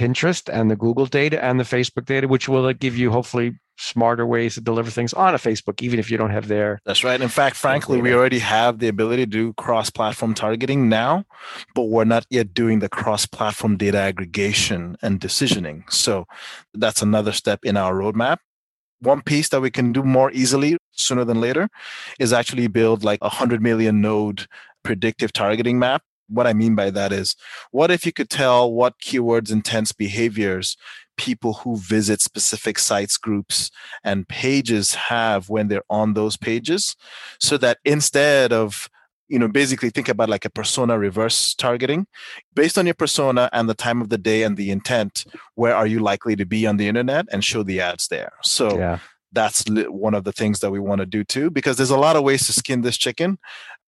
Pinterest 0.00 0.48
and 0.50 0.70
the 0.70 0.76
Google 0.76 1.04
data 1.04 1.44
and 1.44 1.60
the 1.60 1.64
Facebook 1.64 2.06
data, 2.06 2.26
which 2.26 2.48
will 2.48 2.72
give 2.72 2.96
you 2.96 3.10
hopefully 3.10 3.58
smarter 3.76 4.26
ways 4.26 4.54
to 4.54 4.60
deliver 4.62 4.90
things 4.90 5.12
on 5.12 5.34
a 5.34 5.38
Facebook, 5.38 5.82
even 5.82 5.98
if 5.98 6.10
you 6.10 6.16
don't 6.16 6.30
have 6.30 6.48
their. 6.48 6.80
That's 6.86 7.04
right. 7.04 7.20
In 7.20 7.28
fact, 7.28 7.56
frankly, 7.56 8.00
we 8.00 8.14
already 8.14 8.38
have 8.38 8.78
the 8.78 8.88
ability 8.88 9.24
to 9.26 9.30
do 9.30 9.52
cross 9.54 9.90
platform 9.90 10.32
targeting 10.32 10.88
now, 10.88 11.24
but 11.74 11.84
we're 11.84 12.04
not 12.04 12.24
yet 12.30 12.54
doing 12.54 12.78
the 12.78 12.88
cross 12.88 13.26
platform 13.26 13.76
data 13.76 13.98
aggregation 13.98 14.96
and 15.02 15.20
decisioning. 15.20 15.90
So 15.92 16.24
that's 16.72 17.02
another 17.02 17.32
step 17.32 17.60
in 17.62 17.76
our 17.76 17.92
roadmap. 17.92 18.38
One 19.00 19.20
piece 19.20 19.50
that 19.50 19.60
we 19.60 19.70
can 19.70 19.92
do 19.92 20.02
more 20.02 20.30
easily 20.32 20.78
sooner 20.92 21.24
than 21.26 21.42
later 21.42 21.68
is 22.18 22.32
actually 22.32 22.68
build 22.68 23.04
like 23.04 23.18
a 23.20 23.28
100 23.28 23.62
million 23.62 24.00
node 24.00 24.46
predictive 24.82 25.32
targeting 25.32 25.78
map 25.78 26.02
what 26.30 26.46
I 26.46 26.52
mean 26.52 26.74
by 26.74 26.90
that 26.90 27.12
is, 27.12 27.36
what 27.70 27.90
if 27.90 28.06
you 28.06 28.12
could 28.12 28.30
tell 28.30 28.72
what 28.72 29.00
keywords, 29.00 29.50
intents, 29.50 29.92
behaviors 29.92 30.76
people 31.16 31.52
who 31.52 31.76
visit 31.76 32.22
specific 32.22 32.78
sites, 32.78 33.18
groups, 33.18 33.70
and 34.02 34.26
pages 34.26 34.94
have 34.94 35.50
when 35.50 35.68
they're 35.68 35.84
on 35.90 36.14
those 36.14 36.38
pages, 36.38 36.96
so 37.38 37.58
that 37.58 37.78
instead 37.84 38.52
of 38.52 38.88
you 39.28 39.38
know 39.38 39.46
basically 39.46 39.90
think 39.90 40.08
about 40.08 40.30
like 40.30 40.46
a 40.46 40.50
persona 40.50 40.98
reverse 40.98 41.54
targeting. 41.54 42.06
Based 42.54 42.78
on 42.78 42.86
your 42.86 42.94
persona 42.94 43.50
and 43.52 43.68
the 43.68 43.74
time 43.74 44.00
of 44.00 44.08
the 44.08 44.18
day 44.18 44.42
and 44.42 44.56
the 44.56 44.70
intent 44.70 45.24
where 45.54 45.76
are 45.76 45.86
you 45.86 46.00
likely 46.00 46.36
to 46.36 46.46
be 46.46 46.66
on 46.66 46.78
the 46.78 46.88
internet 46.88 47.26
and 47.30 47.44
show 47.44 47.62
the 47.62 47.80
ads 47.80 48.08
there? 48.08 48.32
So 48.42 48.78
yeah 48.78 48.98
that's 49.32 49.64
one 49.88 50.14
of 50.14 50.24
the 50.24 50.32
things 50.32 50.60
that 50.60 50.70
we 50.70 50.80
want 50.80 51.00
to 51.00 51.06
do 51.06 51.22
too 51.22 51.50
because 51.50 51.76
there's 51.76 51.90
a 51.90 51.96
lot 51.96 52.16
of 52.16 52.24
ways 52.24 52.46
to 52.46 52.52
skin 52.52 52.80
this 52.82 52.96
chicken 52.96 53.38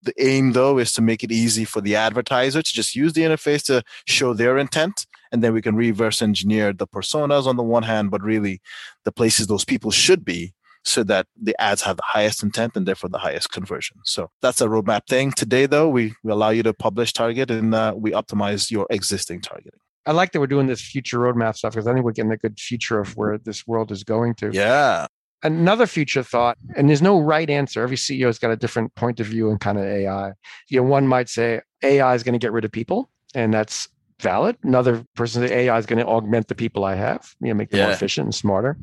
the 0.03 0.15
aim, 0.19 0.53
though, 0.53 0.79
is 0.79 0.93
to 0.93 1.03
make 1.03 1.23
it 1.23 1.33
easy 1.33 1.65
for 1.65 1.81
the 1.81 1.97
advertiser 1.97 2.63
to 2.63 2.73
just 2.73 2.95
use 2.95 3.13
the 3.13 3.23
interface 3.23 3.65
to 3.65 3.83
show 4.07 4.35
their 4.35 4.59
intent. 4.59 5.07
And 5.31 5.43
then 5.43 5.55
we 5.55 5.63
can 5.63 5.77
reverse 5.77 6.21
engineer 6.21 6.73
the 6.73 6.87
personas 6.87 7.47
on 7.47 7.57
the 7.57 7.63
one 7.63 7.85
hand, 7.85 8.11
but 8.11 8.23
really 8.23 8.61
the 9.05 9.13
places 9.13 9.47
those 9.47 9.65
people 9.65 9.91
should 9.91 10.25
be 10.25 10.53
so 10.85 11.05
that 11.05 11.27
the 11.41 11.59
ads 11.61 11.83
have 11.83 11.97
the 11.97 12.03
highest 12.05 12.43
intent 12.43 12.77
and 12.77 12.87
therefore 12.87 13.09
the 13.09 13.19
highest 13.19 13.53
conversion. 13.53 13.99
So 14.05 14.31
that's 14.43 14.61
a 14.61 14.67
roadmap 14.67 15.07
thing. 15.07 15.31
Today, 15.31 15.67
though, 15.67 15.89
we, 15.89 16.15
we 16.25 16.33
allow 16.33 16.51
you 16.51 16.65
to 16.65 16.75
publish 16.75 17.13
target 17.13 17.51
and 17.51 17.73
uh, 17.73 17.95
we 17.97 18.11
optimize 18.11 18.71
your 18.71 18.87
existing 18.91 19.43
targeting. 19.43 19.79
I 20.05 20.11
like 20.11 20.33
that 20.33 20.41
we're 20.41 20.49
doing 20.49 20.67
this 20.67 20.81
future 20.81 21.21
roadmap 21.21 21.57
stuff 21.57 21.75
because 21.75 21.87
I 21.87 21.93
think 21.95 22.05
we're 22.05 22.13
getting 22.13 22.33
a 22.33 22.37
good 22.37 22.59
future 22.59 22.99
of 22.99 23.17
where 23.17 23.39
this 23.39 23.65
world 23.69 23.93
is 23.93 24.03
going 24.03 24.35
to. 24.37 24.51
Yeah 24.53 25.07
another 25.43 25.87
future 25.87 26.23
thought, 26.23 26.57
and 26.77 26.89
there's 26.89 27.03
no 27.03 27.19
right 27.19 27.49
answer. 27.49 27.83
Every 27.83 27.97
CEO 27.97 28.27
has 28.27 28.39
got 28.39 28.51
a 28.51 28.57
different 28.57 28.95
point 28.95 29.21
of 29.21 29.27
view 29.27 29.51
and 29.51 29.61
kind 29.61 29.79
of 29.79 29.85
AI. 29.85 30.33
You 30.69 30.81
know, 30.81 30.87
one 30.87 31.07
might 31.07 31.29
say 31.29 31.61
AI 31.83 32.15
is 32.15 32.23
going 32.23 32.35
to 32.35 32.39
get 32.39 32.53
rid 32.53 32.65
of 32.65 32.73
people, 32.73 33.11
and 33.35 33.53
that's 33.53 33.89
valid. 34.23 34.57
Another 34.63 35.05
person 35.15 35.47
say 35.47 35.67
AI 35.67 35.77
is 35.77 35.85
going 35.85 35.99
to 35.99 36.07
augment 36.07 36.49
the 36.49 36.55
people 36.55 36.85
I 36.85 36.95
have, 36.95 37.35
you 37.41 37.49
know, 37.49 37.55
make 37.55 37.71
them 37.71 37.79
yeah. 37.79 37.87
more 37.87 37.95
efficient 37.95 38.27
and 38.27 38.35
smarter. 38.35 38.79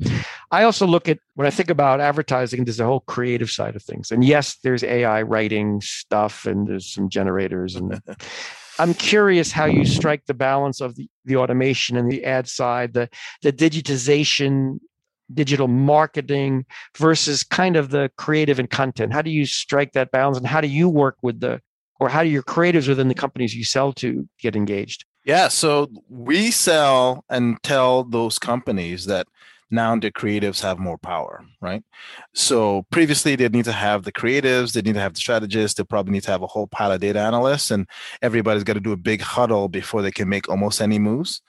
I 0.50 0.62
also 0.62 0.86
look 0.86 1.08
at 1.08 1.18
when 1.34 1.46
I 1.46 1.50
think 1.50 1.70
about 1.70 2.00
advertising, 2.00 2.64
there's 2.64 2.78
a 2.78 2.84
whole 2.84 3.00
creative 3.00 3.50
side 3.50 3.74
of 3.74 3.82
things. 3.82 4.10
And 4.10 4.22
yes, 4.22 4.58
there's 4.62 4.84
AI 4.84 5.22
writing 5.22 5.80
stuff 5.80 6.46
and 6.46 6.68
there's 6.68 6.92
some 6.92 7.08
generators 7.08 7.74
and 7.74 8.00
I'm 8.78 8.94
curious 8.94 9.52
how 9.52 9.66
you 9.66 9.84
strike 9.84 10.24
the 10.26 10.32
balance 10.32 10.80
of 10.80 10.96
the, 10.96 11.06
the 11.26 11.36
automation 11.36 11.98
and 11.98 12.10
the 12.10 12.24
ad 12.24 12.48
side, 12.48 12.94
the 12.94 13.10
the 13.42 13.52
digitization 13.52 14.78
digital 15.34 15.68
marketing 15.68 16.64
versus 16.96 17.42
kind 17.42 17.76
of 17.76 17.90
the 17.90 18.10
creative 18.16 18.58
and 18.58 18.70
content? 18.70 19.12
How 19.12 19.22
do 19.22 19.30
you 19.30 19.46
strike 19.46 19.92
that 19.92 20.10
balance 20.10 20.38
and 20.38 20.46
how 20.46 20.60
do 20.60 20.68
you 20.68 20.88
work 20.88 21.16
with 21.22 21.40
the 21.40 21.60
or 21.98 22.08
how 22.08 22.22
do 22.22 22.28
your 22.30 22.42
creatives 22.42 22.88
within 22.88 23.08
the 23.08 23.14
companies 23.14 23.54
you 23.54 23.64
sell 23.64 23.92
to 23.92 24.26
get 24.40 24.56
engaged? 24.56 25.04
Yeah, 25.24 25.48
so 25.48 25.88
we 26.08 26.50
sell 26.50 27.24
and 27.28 27.62
tell 27.62 28.04
those 28.04 28.38
companies 28.38 29.04
that 29.04 29.26
now 29.70 29.94
the 29.96 30.10
creatives 30.10 30.62
have 30.62 30.78
more 30.78 30.98
power, 30.98 31.44
right? 31.60 31.84
So 32.34 32.86
previously 32.90 33.36
they 33.36 33.48
need 33.48 33.66
to 33.66 33.72
have 33.72 34.04
the 34.04 34.12
creatives, 34.12 34.72
they 34.72 34.82
need 34.82 34.94
to 34.94 35.00
have 35.00 35.14
the 35.14 35.20
strategists, 35.20 35.76
they 35.76 35.84
probably 35.84 36.12
need 36.12 36.24
to 36.24 36.30
have 36.30 36.42
a 36.42 36.46
whole 36.46 36.66
pile 36.66 36.90
of 36.90 37.00
data 37.00 37.20
analysts, 37.20 37.70
and 37.70 37.86
everybody's 38.22 38.64
got 38.64 38.72
to 38.72 38.80
do 38.80 38.92
a 38.92 38.96
big 38.96 39.20
huddle 39.20 39.68
before 39.68 40.02
they 40.02 40.10
can 40.10 40.28
make 40.28 40.48
almost 40.48 40.80
any 40.80 40.98
moves 40.98 41.42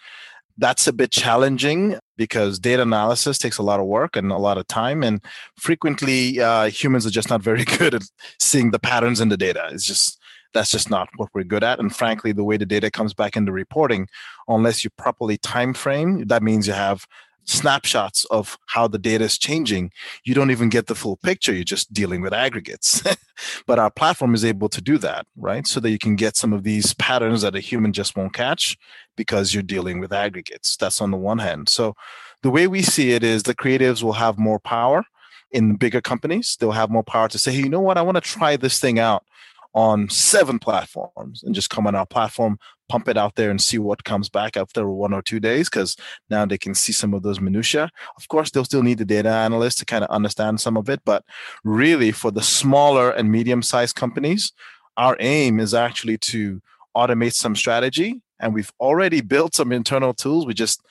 that's 0.58 0.88
a 0.88 0.94
bit 0.94 1.12
challenging 1.12 1.98
because 2.18 2.60
data 2.60 2.84
analysis 2.84 3.38
takes 3.38 3.58
a 3.58 3.64
lot 3.64 3.80
of 3.80 3.86
work 3.86 4.16
and 4.16 4.32
a 4.32 4.38
lot 4.38 4.58
of 4.58 4.68
time 4.68 5.04
and 5.04 5.24
frequently 5.58 6.40
uh, 6.40 6.70
humans 6.70 7.06
are 7.06 7.12
just 7.12 7.30
not 7.30 7.42
very 7.42 7.66
good 7.78 7.96
at 7.96 8.04
seeing 8.40 8.72
the 8.72 8.80
patterns 8.80 9.20
in 9.20 9.30
the 9.30 9.38
data. 9.38 9.68
It's 9.72 9.86
just 9.86 10.20
that's 10.54 10.72
just 10.72 10.90
not 10.90 11.10
what 11.16 11.30
we're 11.34 11.44
good 11.44 11.64
at 11.64 11.80
and 11.80 11.96
frankly 11.96 12.32
the 12.32 12.44
way 12.44 12.58
the 12.58 12.66
data 12.66 12.92
comes 12.92 13.14
back 13.14 13.38
into 13.38 13.52
reporting 13.52 14.08
unless 14.48 14.84
you 14.84 14.90
properly 14.98 15.38
time 15.38 15.74
frame 15.74 16.26
that 16.28 16.44
means 16.44 16.68
you 16.68 16.74
have 16.74 17.06
snapshots 17.46 18.26
of 18.26 18.58
how 18.68 18.88
the 18.88 18.98
data 18.98 19.26
is 19.26 19.38
changing, 19.38 19.92
you 20.24 20.34
don't 20.34 20.52
even 20.52 20.70
get 20.70 20.88
the 20.88 20.96
full 20.96 21.18
picture. 21.18 21.54
You're 21.54 21.64
just 21.64 21.94
dealing 21.94 22.22
with 22.22 22.34
aggregates. 22.34 23.04
but 23.68 23.80
our 23.80 23.92
platform 23.92 24.34
is 24.34 24.46
able 24.46 24.70
to 24.70 24.82
do 24.82 24.98
that, 25.00 25.26
right? 25.36 25.66
So 25.66 25.80
that 25.80 25.90
you 25.90 26.00
can 26.00 26.16
get 26.16 26.36
some 26.36 26.54
of 26.54 26.64
these 26.64 26.94
patterns 26.94 27.42
that 27.42 27.56
a 27.56 27.60
human 27.60 27.94
just 27.94 28.16
won't 28.16 28.34
catch 28.34 28.78
because 29.16 29.54
you're 29.54 29.64
dealing 29.64 30.00
with 30.00 30.14
aggregates. 30.14 30.78
That's 30.78 31.02
on 31.02 31.12
the 31.12 31.18
one 31.18 31.40
hand. 31.40 31.70
So 31.70 31.96
the 32.44 32.52
way 32.52 32.68
we 32.68 32.82
see 32.82 33.12
it 33.12 33.24
is 33.24 33.44
the 33.44 33.56
creatives 33.56 34.02
will 34.04 34.14
have 34.14 34.38
more 34.38 34.60
power 34.60 35.04
in 35.52 35.76
bigger 35.76 36.02
companies. 36.02 36.58
They'll 36.60 36.72
have 36.72 36.90
more 36.90 37.04
power 37.04 37.28
to 37.28 37.38
say, 37.38 37.52
hey, 37.52 37.60
you 37.60 37.70
know 37.70 37.82
what? 37.82 37.98
I 37.98 38.02
want 38.02 38.16
to 38.16 38.22
try 38.22 38.56
this 38.56 38.80
thing 38.80 39.00
out 39.00 39.24
on 39.74 40.10
seven 40.10 40.60
platforms 40.60 41.44
and 41.44 41.56
just 41.56 41.70
come 41.70 41.88
on 41.88 41.96
our 41.96 42.06
platform, 42.06 42.60
pump 42.92 43.08
it 43.08 43.18
out 43.18 43.36
there 43.36 43.50
and 43.50 43.62
see 43.62 43.78
what 43.78 44.04
comes 44.04 44.28
back 44.28 44.58
after 44.58 44.90
one 44.90 45.14
or 45.14 45.22
two 45.22 45.40
days 45.40 45.70
because 45.70 45.96
now 46.30 46.46
they 46.46 46.58
can 46.58 46.76
see 46.76 46.92
some 46.92 47.14
of 47.14 47.24
those 47.24 47.40
minutia. 47.40 47.90
Of 48.18 48.28
course, 48.28 48.52
they'll 48.52 48.66
still 48.66 48.84
need 48.84 48.98
the 48.98 49.06
data 49.06 49.30
analyst 49.30 49.78
to 49.78 49.86
kind 49.86 50.04
of 50.04 50.10
understand 50.10 50.60
some 50.60 50.76
of 50.76 50.90
it, 50.90 51.00
but 51.06 51.24
really 51.64 52.12
for 52.12 52.32
the 52.32 52.44
smaller 52.44 53.10
and 53.10 53.32
medium-sized 53.32 53.96
companies, 53.96 54.52
our 54.98 55.16
aim 55.22 55.62
is 55.62 55.74
actually 55.74 56.18
to 56.18 56.62
automate 56.98 57.34
some 57.34 57.56
strategy 57.56 58.22
and 58.42 58.54
we've 58.54 58.74
already 58.82 59.22
built 59.22 59.56
some 59.56 59.72
internal 59.72 60.14
tools. 60.14 60.46
We 60.46 60.54
just 60.54 60.82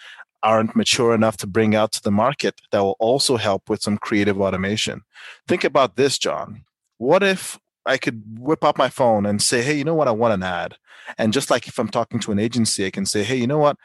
aren't 0.43 0.75
mature 0.75 1.15
enough 1.15 1.37
to 1.37 1.47
bring 1.47 1.75
out 1.75 1.93
to 1.93 2.03
the 2.03 2.11
market 2.11 2.55
that 2.71 2.83
will 2.83 2.97
also 2.99 3.37
help 3.37 3.69
with 3.69 3.83
some 3.83 3.99
creative 3.99 4.41
automation. 4.41 5.03
Think 5.47 5.65
about 5.65 5.97
this, 5.97 6.17
John. 6.17 6.65
What 6.97 7.23
if 7.23 7.59
I 7.91 7.99
could 7.99 8.23
whip 8.39 8.63
up 8.65 8.79
my 8.79 8.89
phone 8.89 9.27
and 9.27 9.43
say, 9.43 9.63
hey, 9.63 9.77
you 9.77 9.85
know 9.85 9.95
what? 9.95 10.09
I 10.09 10.13
want 10.13 10.35
an 10.35 10.43
ad. 10.43 10.77
And 11.19 11.33
just 11.33 11.51
like 11.51 11.67
if 11.67 11.79
I'm 11.79 11.89
talking 11.89 12.21
to 12.21 12.33
an 12.33 12.39
agency, 12.39 12.87
I 12.87 12.91
can 12.91 13.05
say, 13.05 13.25
hey, 13.25 13.37
you 13.37 13.47
know 13.47 13.59
what? 13.59 13.77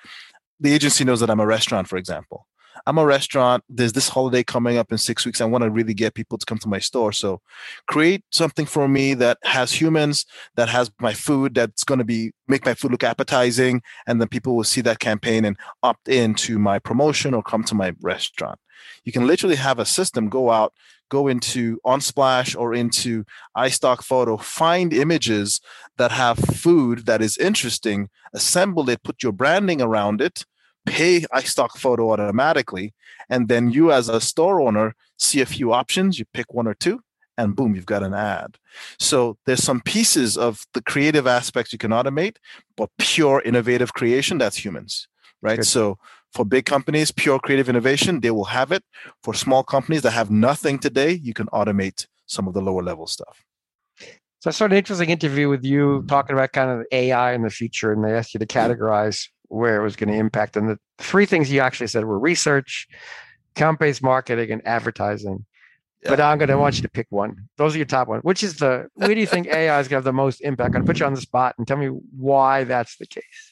The 0.60 0.74
agency 0.74 1.04
knows 1.04 1.20
that 1.22 1.30
I'm 1.30 1.40
a 1.40 1.46
restaurant, 1.46 1.88
for 1.88 1.98
example. 1.98 2.48
I'm 2.86 3.00
a 3.00 3.06
restaurant. 3.06 3.64
There's 3.68 3.94
this 3.94 4.10
holiday 4.10 4.44
coming 4.44 4.78
up 4.78 4.92
in 4.92 4.98
six 5.00 5.26
weeks. 5.26 5.42
I 5.42 5.46
want 5.46 5.64
to 5.64 5.72
really 5.72 5.94
get 5.94 6.14
people 6.14 6.38
to 6.38 6.46
come 6.46 6.60
to 6.60 6.68
my 6.68 6.78
store. 6.78 7.12
So 7.12 7.42
create 7.88 8.24
something 8.32 8.66
for 8.66 8.88
me 8.88 9.16
that 9.16 9.40
has 9.44 9.72
humans, 9.72 10.26
that 10.56 10.70
has 10.70 10.92
my 11.00 11.14
food, 11.14 11.56
that's 11.56 11.84
going 11.84 11.98
to 11.98 12.06
be 12.06 12.32
make 12.48 12.66
my 12.66 12.76
food 12.76 12.92
look 12.92 13.04
appetizing. 13.04 13.82
And 14.06 14.22
then 14.22 14.28
people 14.28 14.56
will 14.56 14.64
see 14.66 14.82
that 14.82 15.00
campaign 15.00 15.46
and 15.46 15.58
opt 15.82 16.08
in 16.08 16.36
to 16.36 16.60
my 16.60 16.78
promotion 16.78 17.34
or 17.34 17.42
come 17.42 17.64
to 17.64 17.76
my 17.76 17.96
restaurant. 18.02 18.60
You 19.04 19.12
can 19.12 19.26
literally 19.26 19.56
have 19.56 19.80
a 19.80 19.86
system 19.86 20.30
go 20.30 20.52
out, 20.52 20.74
go 21.10 21.28
into 21.28 21.80
Unsplash 21.86 22.58
or 22.60 22.74
into 22.74 23.26
iStock 23.58 24.04
Photo, 24.04 24.38
find 24.38 24.94
images 24.94 25.62
that 25.98 26.12
have 26.12 26.38
food 26.38 27.06
that 27.06 27.22
is 27.22 27.38
interesting, 27.38 28.10
assemble 28.34 28.90
it, 28.90 29.04
put 29.04 29.24
your 29.24 29.32
branding 29.32 29.82
around 29.82 30.22
it, 30.22 30.46
pay 30.86 31.22
iStock 31.34 31.72
Photo 31.78 32.12
automatically, 32.12 32.94
and 33.30 33.48
then 33.48 33.72
you 33.72 33.92
as 33.92 34.10
a 34.10 34.22
store 34.22 34.62
owner 34.62 34.96
see 35.18 35.42
a 35.42 35.46
few 35.46 35.74
options, 35.74 36.20
you 36.20 36.26
pick 36.34 36.54
one 36.54 36.68
or 36.68 36.74
two, 36.74 37.02
and 37.38 37.56
boom, 37.56 37.76
you've 37.76 37.86
got 37.86 38.04
an 38.04 38.14
ad. 38.14 38.58
So 39.00 39.38
there's 39.46 39.64
some 39.64 39.82
pieces 39.82 40.38
of 40.38 40.66
the 40.74 40.82
creative 40.82 41.28
aspects 41.28 41.74
you 41.74 41.80
can 41.80 41.92
automate, 41.92 42.38
but 42.78 42.90
pure 42.98 43.42
innovative 43.44 43.94
creation, 43.94 44.38
that's 44.38 44.64
humans, 44.64 45.08
right? 45.42 45.58
Good. 45.58 45.68
So 45.68 45.98
for 46.36 46.46
big 46.46 46.66
companies, 46.66 47.12
pure 47.12 47.40
creative 47.40 47.70
innovation, 47.70 48.20
they 48.20 48.30
will 48.30 48.46
have 48.46 48.72
it. 48.74 48.84
For 49.24 49.34
small 49.34 49.64
companies 49.64 50.02
that 50.02 50.12
have 50.12 50.30
nothing 50.30 50.78
today, 50.78 51.14
you 51.14 51.34
can 51.34 51.48
automate 51.48 52.08
some 52.26 52.48
of 52.48 52.54
the 52.54 52.62
lower 52.62 52.84
level 52.84 53.08
stuff. 53.08 53.44
So 54.42 54.50
I 54.50 54.52
saw 54.52 54.66
an 54.66 54.74
interesting 54.74 55.10
interview 55.10 55.48
with 55.50 55.64
you 55.64 56.04
talking 56.08 56.36
about 56.36 56.52
kind 56.52 56.70
of 56.70 56.86
AI 56.92 57.34
in 57.34 57.42
the 57.42 57.50
future, 57.50 57.94
and 57.94 58.04
they 58.04 58.14
asked 58.14 58.34
you 58.34 58.40
to 58.40 58.46
categorize 58.46 59.30
where 59.48 59.80
it 59.80 59.84
was 59.84 59.96
going 59.96 60.12
to 60.12 60.20
impact. 60.20 60.58
And 60.58 60.70
the 60.70 60.78
three 60.98 61.26
things 61.26 61.52
you 61.52 61.62
actually 61.62 61.88
said 61.88 62.04
were 62.04 62.20
research, 62.20 62.88
account 63.56 63.80
based 63.80 64.04
marketing, 64.04 64.52
and 64.52 64.68
advertising. 64.68 65.46
but 66.04 66.20
I'm 66.20 66.38
going 66.38 66.50
to 66.50 66.58
want 66.58 66.76
you 66.76 66.84
to 66.84 66.90
pick 66.90 67.08
one. 67.10 67.48
Those 67.58 67.74
are 67.74 67.78
your 67.78 67.86
top 67.86 68.08
one. 68.08 68.20
Which 68.20 68.44
is 68.44 68.58
the 68.58 68.88
where 68.96 69.08
do 69.16 69.20
you 69.20 69.26
think 69.26 69.48
AI 69.48 69.80
is 69.80 69.88
going 69.88 69.96
to 69.96 69.96
have 69.96 70.04
the 70.04 70.14
most 70.14 70.42
impact? 70.42 70.68
I'm 70.68 70.74
going 70.74 70.86
to 70.86 70.88
put 70.88 71.00
you 71.00 71.06
on 71.06 71.16
the 71.16 71.22
spot 71.22 71.56
and 71.58 71.68
tell 71.68 71.78
me 71.78 71.88
why 71.88 72.66
that's 72.66 72.98
the 72.98 73.08
case. 73.08 73.45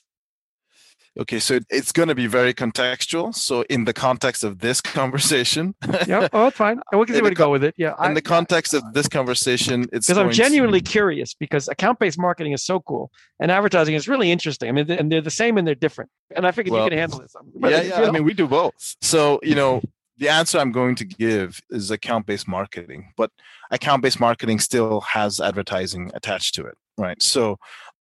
Okay, 1.20 1.40
so 1.40 1.60
it's 1.70 1.92
going 1.92 2.10
to 2.10 2.16
be 2.16 2.26
very 2.26 2.56
contextual. 2.56 3.36
So, 3.36 3.62
in 3.70 3.86
the 3.86 3.94
context 3.94 4.44
of 4.44 4.60
this 4.60 4.82
conversation, 4.82 5.76
yeah, 6.08 6.28
oh, 6.34 6.48
it's 6.48 6.58
fine. 6.58 6.82
we 6.92 7.06
can 7.06 7.16
see 7.16 7.22
where 7.22 7.30
to 7.30 7.36
go 7.36 7.52
with 7.52 7.64
it. 7.64 7.76
Yeah, 7.78 7.94
in 8.00 8.12
I, 8.12 8.14
the 8.16 8.22
context 8.22 8.74
of 8.74 8.84
this 8.94 9.08
conversation, 9.08 9.88
it's 9.94 10.08
because 10.08 10.18
I'm 10.18 10.32
genuinely 10.32 10.82
to... 10.82 10.90
curious 10.90 11.36
because 11.36 11.68
account-based 11.68 12.18
marketing 12.18 12.54
is 12.54 12.64
so 12.64 12.80
cool 12.80 13.12
and 13.40 13.52
advertising 13.52 13.94
is 13.94 14.08
really 14.08 14.32
interesting. 14.32 14.70
I 14.70 14.72
mean, 14.72 14.90
and 14.90 15.12
they're 15.12 15.22
the 15.22 15.30
same 15.30 15.58
and 15.58 15.68
they're 15.68 15.76
different. 15.76 16.10
And 16.36 16.48
I 16.48 16.52
figured 16.52 16.74
well, 16.74 16.86
you 16.86 16.90
can 16.90 16.98
handle 16.98 17.20
this. 17.20 17.36
yeah, 17.60 17.70
yeah. 17.70 17.82
You 17.82 17.90
know. 17.90 18.08
I 18.08 18.12
mean, 18.12 18.24
we 18.24 18.34
do 18.34 18.48
both. 18.48 18.96
So, 19.02 19.40
you 19.44 19.54
know, 19.54 19.84
the 20.18 20.30
answer 20.30 20.58
I'm 20.58 20.72
going 20.72 20.96
to 20.96 21.06
give 21.06 21.62
is 21.70 21.92
account 21.92 22.26
based 22.26 22.48
marketing, 22.48 23.14
but 23.18 23.30
account 23.70 24.02
based 24.02 24.20
marketing 24.20 24.60
still 24.60 25.02
has 25.02 25.40
advertising 25.40 26.10
attached 26.16 26.56
to 26.56 26.66
it, 26.66 26.76
right? 26.98 27.22
So 27.22 27.60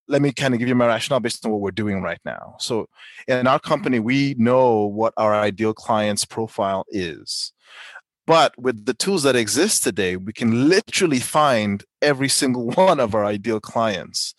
let 0.08 0.22
me 0.22 0.32
kind 0.32 0.54
of 0.54 0.60
give 0.60 0.68
you 0.68 0.74
my 0.74 0.86
rationale 0.86 1.20
based 1.20 1.44
on 1.44 1.52
what 1.52 1.60
we're 1.60 1.70
doing 1.70 2.02
right 2.02 2.20
now. 2.24 2.56
So 2.58 2.86
in 3.28 3.46
our 3.46 3.58
company, 3.58 4.00
we 4.00 4.34
know 4.38 4.86
what 4.86 5.14
our 5.16 5.34
ideal 5.34 5.74
client's 5.74 6.24
profile 6.24 6.84
is. 6.88 7.52
But 8.26 8.56
with 8.56 8.84
the 8.86 8.94
tools 8.94 9.24
that 9.24 9.36
exist 9.36 9.82
today, 9.82 10.16
we 10.16 10.32
can 10.32 10.68
literally 10.68 11.18
find 11.18 11.84
every 12.00 12.28
single 12.28 12.70
one 12.74 13.00
of 13.00 13.14
our 13.14 13.24
ideal 13.24 13.60
clients. 13.60 14.34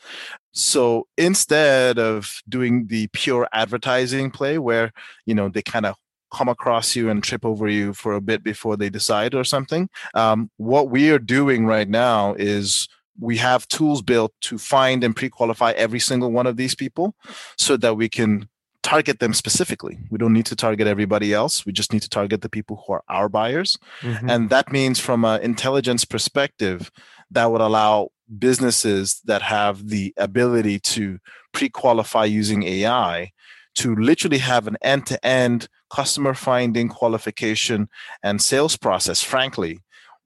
So 0.52 1.08
instead 1.18 1.98
of 1.98 2.42
doing 2.48 2.88
the 2.88 3.08
pure 3.08 3.48
advertising 3.54 4.32
play 4.32 4.58
where, 4.60 4.92
you 5.26 5.34
know, 5.34 5.50
they 5.50 5.62
kind 5.62 5.86
of 5.86 5.96
come 6.34 6.50
across 6.50 6.96
you 6.96 7.10
and 7.10 7.24
trip 7.24 7.46
over 7.46 7.68
you 7.68 7.94
for 7.94 8.14
a 8.14 8.22
bit 8.22 8.44
before 8.44 8.76
they 8.76 8.90
decide 8.90 9.36
or 9.36 9.44
something. 9.44 9.88
Um, 10.16 10.50
what 10.58 10.90
we 10.90 11.12
are 11.12 11.20
doing 11.20 11.66
right 11.66 11.88
now 11.88 12.34
is 12.34 12.88
we 13.20 13.38
have 13.38 13.68
tools 13.68 14.02
built 14.02 14.34
to 14.42 14.58
find 14.58 15.04
and 15.04 15.16
pre-qualify 15.16 15.72
every 15.72 16.00
single 16.00 16.32
one 16.32 16.48
of 16.48 16.58
these 16.58 16.76
people 16.76 17.16
so 17.58 17.78
that 17.78 17.96
we 17.96 18.10
can 18.10 18.50
target 18.82 19.20
them 19.20 19.34
specifically. 19.34 19.98
We 20.10 20.18
don't 20.18 20.34
need 20.34 20.46
to 20.48 20.56
target 20.56 20.88
everybody 20.88 21.34
else. 21.34 21.66
We 21.66 21.72
just 21.72 21.94
need 21.94 22.02
to 22.02 22.10
target 22.10 22.42
the 22.42 22.50
people 22.50 22.84
who 22.86 22.94
are 22.94 23.04
our 23.08 23.30
buyers. 23.30 23.78
Mm-hmm. 24.02 24.30
And 24.30 24.50
that 24.50 24.72
means 24.72 25.00
from 25.00 25.24
an 25.26 25.42
intelligence 25.42 26.06
perspective, 26.06 26.92
that 27.32 27.50
would 27.50 27.62
allow 27.62 28.10
businesses 28.38 29.22
that 29.26 29.42
have 29.42 29.90
the 29.90 30.14
ability 30.18 30.80
to 30.80 31.20
pre-qualify 31.54 32.26
using 32.26 32.64
AI 32.64 33.32
to 33.76 33.96
literally 33.96 34.38
have 34.38 34.68
an 34.68 34.78
end-to-end 34.82 35.68
customer 35.90 36.34
finding, 36.34 36.90
qualification, 36.90 37.90
and 38.22 38.42
sales 38.42 38.78
process, 38.78 39.22
frankly, 39.22 39.80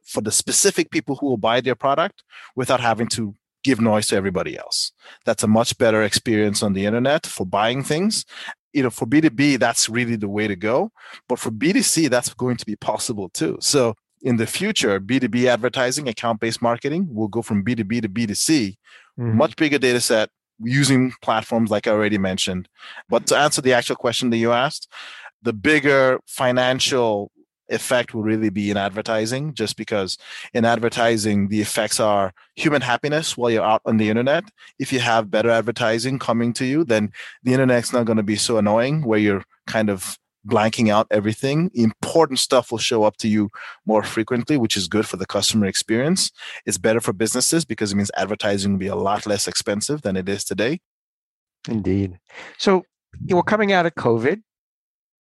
for 0.08 0.22
the 0.22 0.32
specific 0.32 0.90
people 0.90 1.16
who 1.16 1.28
will 1.28 1.38
buy 1.38 1.62
their 1.62 1.76
product 1.76 2.24
without 2.56 2.80
having 2.80 3.08
to 3.08 3.36
give 3.64 3.82
noise 3.82 4.08
to 4.08 4.16
everybody 4.16 4.58
else. 4.58 4.92
That's 5.26 5.44
a 5.44 5.48
much 5.48 5.78
better 5.78 6.02
experience 6.02 6.64
on 6.64 6.74
the 6.74 6.86
internet 6.86 7.26
for 7.26 7.46
buying 7.46 7.84
things. 7.84 8.26
You 8.74 8.84
know, 8.84 8.90
for 8.90 9.06
B2B, 9.06 9.60
that's 9.60 9.90
really 9.90 10.16
the 10.16 10.30
way 10.30 10.48
to 10.48 10.56
go. 10.56 10.92
But 11.28 11.40
for 11.40 11.52
B2C, 11.52 12.10
that's 12.10 12.34
going 12.34 12.58
to 12.58 12.66
be 12.66 12.76
possible 12.76 13.30
too. 13.30 13.58
So 13.60 13.96
in 14.22 14.38
the 14.38 14.48
future, 14.48 15.00
B2B 15.00 15.46
advertising, 15.46 16.08
account 16.08 16.40
based 16.40 16.62
marketing 16.62 17.08
will 17.12 17.28
go 17.28 17.42
from 17.42 17.64
B2B 17.64 18.02
to 18.04 18.10
B2C, 18.10 18.78
mm-hmm. 19.20 19.38
much 19.38 19.56
bigger 19.56 19.80
data 19.80 20.00
set 20.00 20.30
using 20.60 21.12
platforms 21.22 21.70
like 21.70 21.88
I 21.88 21.92
already 21.92 22.18
mentioned. 22.18 22.70
But 23.10 23.28
to 23.28 23.38
answer 23.38 23.62
the 23.62 23.74
actual 23.74 23.96
question 23.96 24.30
that 24.30 24.38
you 24.38 24.52
asked, 24.54 24.92
the 25.42 25.54
bigger 25.54 26.20
financial 26.26 27.32
effect 27.70 28.14
will 28.14 28.24
really 28.24 28.50
be 28.50 28.70
in 28.70 28.78
advertising 28.78 29.54
just 29.54 29.78
because 29.78 30.18
in 30.54 30.66
advertising 30.66 31.50
the 31.50 31.62
effects 31.62 32.00
are 32.00 32.34
human 32.56 32.82
happiness 32.82 33.38
while 33.38 33.50
you're 33.50 33.64
out 33.64 33.82
on 33.86 33.98
the 33.98 34.10
internet. 34.10 34.44
If 34.80 34.94
you 34.94 35.00
have 35.00 35.32
better 35.32 35.50
advertising 35.50 36.20
coming 36.20 36.54
to 36.54 36.66
you 36.66 36.84
then 36.84 37.12
the 37.44 37.54
internet's 37.54 37.94
not 37.94 38.06
going 38.06 38.18
to 38.18 38.24
be 38.24 38.36
so 38.36 38.58
annoying 38.58 39.04
where 39.04 39.20
you're 39.20 39.44
kind 39.66 39.90
of 39.90 40.18
blanking 40.48 40.90
out 40.90 41.08
everything. 41.12 41.70
Important 41.74 42.40
stuff 42.40 42.72
will 42.72 42.78
show 42.78 43.04
up 43.04 43.18
to 43.18 43.28
you 43.28 43.50
more 43.86 44.04
frequently 44.04 44.58
which 44.58 44.78
is 44.78 44.88
good 44.88 45.06
for 45.06 45.18
the 45.18 45.26
customer 45.26 45.66
experience. 45.66 46.32
It's 46.66 46.78
better 46.78 47.02
for 47.02 47.14
businesses 47.14 47.66
because 47.66 47.92
it 47.92 47.96
means 47.96 48.12
advertising 48.16 48.74
will 48.74 48.80
be 48.80 48.88
a 48.88 48.96
lot 48.96 49.26
less 49.26 49.48
expensive 49.48 50.02
than 50.02 50.16
it 50.16 50.30
is 50.30 50.44
today. 50.44 50.80
Indeed. 51.68 52.20
So 52.58 52.84
we're 53.30 53.42
coming 53.44 53.72
out 53.72 53.86
of 53.86 53.96
covid 53.96 54.42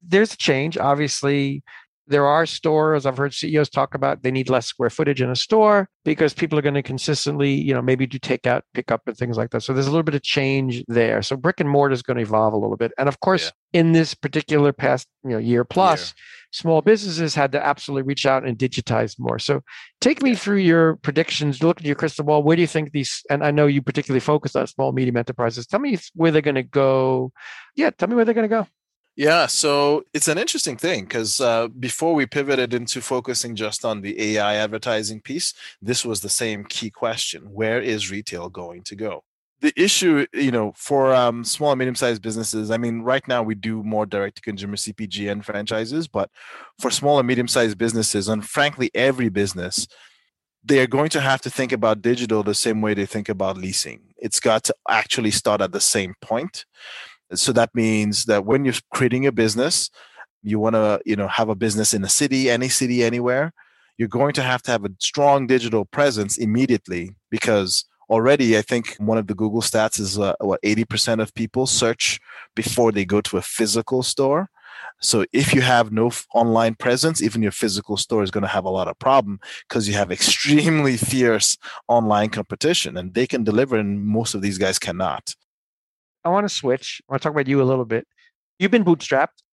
there's 0.02 0.34
a 0.34 0.38
change. 0.38 0.78
Obviously, 0.78 1.64
there 2.08 2.26
are 2.26 2.46
stores 2.46 3.06
I've 3.06 3.18
heard 3.18 3.34
CEOs 3.34 3.70
talk 3.70 3.94
about 3.94 4.24
they 4.24 4.32
need 4.32 4.50
less 4.50 4.66
square 4.66 4.90
footage 4.90 5.22
in 5.22 5.30
a 5.30 5.36
store 5.36 5.90
because 6.06 6.34
people 6.34 6.58
are 6.58 6.62
going 6.62 6.74
to 6.74 6.82
consistently, 6.82 7.52
you 7.52 7.74
know, 7.74 7.82
maybe 7.82 8.08
do 8.08 8.18
takeout, 8.18 8.62
pick 8.74 8.92
up, 8.92 9.02
and 9.08 9.18
things 9.18 9.38
like 9.38 9.52
that. 9.52 9.62
So 9.62 9.74
there's 9.74 9.88
a 9.88 9.92
little 9.92 10.04
bit 10.04 10.16
of 10.16 10.24
change 10.24 10.84
there. 10.88 11.22
So 11.22 11.36
brick 11.36 11.60
and 11.60 11.70
mortar 11.70 11.94
is 11.94 12.02
going 12.02 12.18
to 12.18 12.24
evolve 12.24 12.54
a 12.54 12.58
little 12.58 12.78
bit. 12.78 12.94
And 12.98 13.10
of 13.10 13.20
course, 13.20 13.52
yeah. 13.74 13.82
in 13.82 13.92
this 13.92 14.14
particular 14.14 14.72
past, 14.72 15.08
you 15.24 15.32
know, 15.32 15.38
year 15.38 15.66
plus, 15.66 16.14
yeah. 16.16 16.24
small 16.52 16.82
businesses 16.82 17.36
had 17.36 17.52
to 17.52 17.66
absolutely 17.66 18.08
reach 18.08 18.26
out 18.26 18.46
and 18.46 18.58
digitize 18.58 19.16
more. 19.20 19.38
So 19.38 19.62
take 20.00 20.24
me 20.24 20.34
through 20.34 20.58
your 20.58 20.96
predictions. 20.98 21.62
Look 21.62 21.82
at 21.82 21.86
your 21.86 21.96
crystal 21.96 22.24
ball. 22.24 22.42
Where 22.42 22.56
do 22.56 22.62
you 22.62 22.68
think 22.68 22.94
these? 22.94 23.22
And 23.30 23.44
I 23.44 23.52
know 23.52 23.68
you 23.68 23.82
particularly 23.82 24.22
focus 24.22 24.56
on 24.56 24.66
small 24.68 24.94
medium 24.94 25.18
enterprises. 25.18 25.68
Tell 25.68 25.82
me 25.82 25.98
where 26.14 26.32
they're 26.32 26.42
going 26.42 26.56
to 26.56 26.64
go. 26.64 27.34
Yeah, 27.76 27.90
tell 27.90 28.08
me 28.08 28.16
where 28.16 28.24
they're 28.24 28.34
going 28.34 28.50
to 28.50 28.56
go. 28.56 28.68
Yeah, 29.18 29.48
so 29.48 30.04
it's 30.14 30.28
an 30.28 30.38
interesting 30.38 30.78
thing 30.78 31.06
because 31.06 31.42
uh, 31.42 31.70
before 31.70 32.14
we 32.14 32.28
pivoted 32.28 32.72
into 32.76 33.02
focusing 33.02 33.56
just 33.56 33.84
on 33.84 34.02
the 34.02 34.38
AI 34.38 34.58
advertising 34.58 35.22
piece, 35.22 35.56
this 35.82 36.06
was 36.06 36.22
the 36.22 36.30
same 36.30 36.64
key 36.66 36.92
question: 36.92 37.52
Where 37.52 37.82
is 37.82 38.12
retail 38.12 38.48
going 38.50 38.84
to 38.84 38.96
go? 38.96 39.24
The 39.60 39.74
issue, 39.76 40.28
you 40.34 40.52
know, 40.52 40.72
for 40.76 41.16
um, 41.16 41.44
small 41.44 41.72
and 41.72 41.80
medium-sized 41.80 42.22
businesses, 42.22 42.70
I 42.70 42.78
mean, 42.78 43.02
right 43.02 43.28
now 43.28 43.42
we 43.42 43.56
do 43.56 43.82
more 43.82 44.06
direct-to-consumer 44.06 44.76
CPG 44.76 45.32
and 45.32 45.44
franchises, 45.44 46.08
but 46.08 46.30
for 46.80 46.92
small 46.92 47.18
and 47.18 47.28
medium-sized 47.28 47.76
businesses, 47.76 48.28
and 48.28 48.48
frankly, 48.48 48.92
every 48.94 49.30
business, 49.30 49.88
they 50.64 50.80
are 50.80 50.86
going 50.86 51.10
to 51.10 51.22
have 51.22 51.42
to 51.42 51.50
think 51.50 51.72
about 51.72 52.04
digital 52.04 52.44
the 52.44 52.54
same 52.54 52.82
way 52.84 52.94
they 52.94 53.08
think 53.08 53.30
about 53.30 53.58
leasing. 53.58 54.14
It's 54.18 54.40
got 54.40 54.64
to 54.66 54.76
actually 54.88 55.32
start 55.32 55.60
at 55.62 55.72
the 55.72 55.82
same 55.82 56.14
point 56.22 56.66
so 57.34 57.52
that 57.54 57.74
means 57.74 58.26
that 58.26 58.46
when 58.46 58.66
you're 58.66 58.74
creating 58.94 59.26
a 59.26 59.32
business, 59.32 59.90
you 60.44 60.60
want 60.60 60.76
to, 60.76 61.02
you 61.06 61.16
know, 61.16 61.28
have 61.28 61.50
a 61.50 61.56
business 61.56 61.94
in 61.94 62.04
a 62.04 62.10
city, 62.10 62.50
any 62.50 62.70
city, 62.70 63.04
anywhere, 63.04 63.54
you're 63.98 64.08
going 64.08 64.34
to 64.34 64.44
have 64.44 64.62
to 64.64 64.72
have 64.72 64.86
a 64.86 64.92
strong 65.00 65.48
digital 65.48 65.86
presence 65.86 66.38
immediately 66.38 67.16
because 67.30 67.86
already 68.10 68.58
I 68.58 68.62
think 68.62 68.96
one 69.00 69.18
of 69.18 69.28
the 69.28 69.36
Google 69.36 69.62
stats 69.62 70.00
is 70.00 70.18
uh, 70.18 70.36
what 70.40 70.62
80% 70.62 71.22
of 71.22 71.34
people 71.34 71.68
search 71.68 72.20
before 72.56 72.92
they 72.92 73.06
go 73.06 73.22
to 73.22 73.38
a 73.38 73.42
physical 73.42 74.04
store. 74.04 74.50
So 75.02 75.26
if 75.34 75.54
you 75.54 75.62
have 75.62 75.92
no 75.92 76.08
f- 76.08 76.26
online 76.34 76.76
presence, 76.76 77.22
even 77.22 77.42
your 77.42 77.52
physical 77.52 77.98
store 77.98 78.24
is 78.24 78.32
going 78.32 78.44
to 78.44 78.48
have 78.48 78.66
a 78.66 78.70
lot 78.70 78.88
of 78.88 78.98
problem 79.00 79.40
because 79.68 79.88
you 79.88 79.96
have 79.96 80.12
extremely 80.20 80.98
fierce 80.98 81.58
online 81.88 82.30
competition 82.30 82.98
and 82.98 83.14
they 83.14 83.28
can 83.28 83.44
deliver 83.44 83.76
and 83.78 84.06
most 84.06 84.34
of 84.34 84.42
these 84.42 84.58
guys 84.58 84.80
cannot. 84.80 85.36
I 86.24 86.30
want 86.30 86.48
to 86.48 86.54
switch. 86.54 87.02
I 87.08 87.14
want 87.14 87.22
to 87.22 87.28
talk 87.28 87.34
about 87.34 87.48
you 87.48 87.62
a 87.62 87.64
little 87.64 87.86
bit. 87.86 88.08
You've 88.60 88.72
been 88.72 88.86
bootstrapped. 88.86 89.44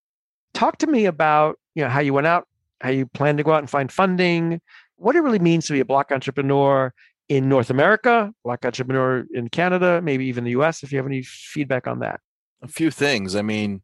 Talk 0.54 0.78
to 0.78 0.86
me 0.86 1.06
about 1.06 1.58
you 1.74 1.82
know 1.82 1.90
how 1.90 2.00
you 2.00 2.14
went 2.14 2.26
out, 2.26 2.46
how 2.80 2.90
you 2.90 3.06
plan 3.06 3.36
to 3.36 3.42
go 3.42 3.52
out 3.52 3.58
and 3.58 3.70
find 3.70 3.90
funding, 3.90 4.60
what 4.96 5.16
it 5.16 5.20
really 5.20 5.38
means 5.38 5.66
to 5.66 5.72
be 5.72 5.80
a 5.80 5.84
black 5.84 6.12
entrepreneur 6.12 6.92
in 7.28 7.48
North 7.48 7.70
America, 7.70 8.32
black 8.44 8.64
entrepreneur 8.64 9.24
in 9.32 9.48
Canada, 9.48 10.00
maybe 10.02 10.26
even 10.26 10.44
the 10.44 10.50
US, 10.50 10.82
if 10.82 10.92
you 10.92 10.98
have 10.98 11.06
any 11.06 11.22
feedback 11.22 11.86
on 11.86 12.00
that. 12.00 12.20
A 12.62 12.68
few 12.68 12.90
things. 12.90 13.34
I 13.34 13.42
mean, 13.42 13.82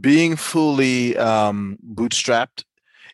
being 0.00 0.36
fully 0.36 1.16
um, 1.16 1.78
bootstrapped 1.94 2.64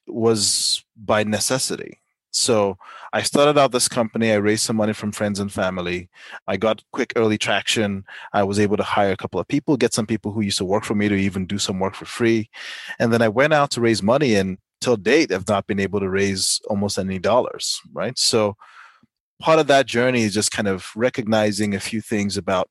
was 0.06 0.84
by 0.96 1.24
necessity. 1.24 2.01
So 2.32 2.78
I 3.12 3.22
started 3.22 3.58
out 3.58 3.72
this 3.72 3.88
company. 3.88 4.32
I 4.32 4.36
raised 4.36 4.64
some 4.64 4.76
money 4.76 4.94
from 4.94 5.12
friends 5.12 5.38
and 5.38 5.52
family. 5.52 6.08
I 6.46 6.56
got 6.56 6.82
quick 6.92 7.12
early 7.14 7.38
traction. 7.38 8.04
I 8.32 8.42
was 8.42 8.58
able 8.58 8.78
to 8.78 8.82
hire 8.82 9.12
a 9.12 9.16
couple 9.16 9.38
of 9.38 9.48
people, 9.48 9.76
get 9.76 9.94
some 9.94 10.06
people 10.06 10.32
who 10.32 10.40
used 10.40 10.58
to 10.58 10.64
work 10.64 10.84
for 10.84 10.94
me 10.94 11.08
to 11.08 11.14
even 11.14 11.46
do 11.46 11.58
some 11.58 11.78
work 11.78 11.94
for 11.94 12.06
free. 12.06 12.48
And 12.98 13.12
then 13.12 13.22
I 13.22 13.28
went 13.28 13.52
out 13.52 13.70
to 13.72 13.80
raise 13.80 14.02
money 14.02 14.34
and 14.34 14.58
till 14.80 14.96
date 14.96 15.30
have 15.30 15.48
not 15.48 15.66
been 15.66 15.78
able 15.78 16.00
to 16.00 16.08
raise 16.08 16.60
almost 16.68 16.98
any 16.98 17.18
dollars, 17.18 17.80
right? 17.92 18.18
So 18.18 18.56
part 19.40 19.58
of 19.58 19.66
that 19.66 19.86
journey 19.86 20.22
is 20.22 20.34
just 20.34 20.50
kind 20.50 20.68
of 20.68 20.86
recognizing 20.96 21.74
a 21.74 21.80
few 21.80 22.00
things 22.00 22.36
about 22.36 22.70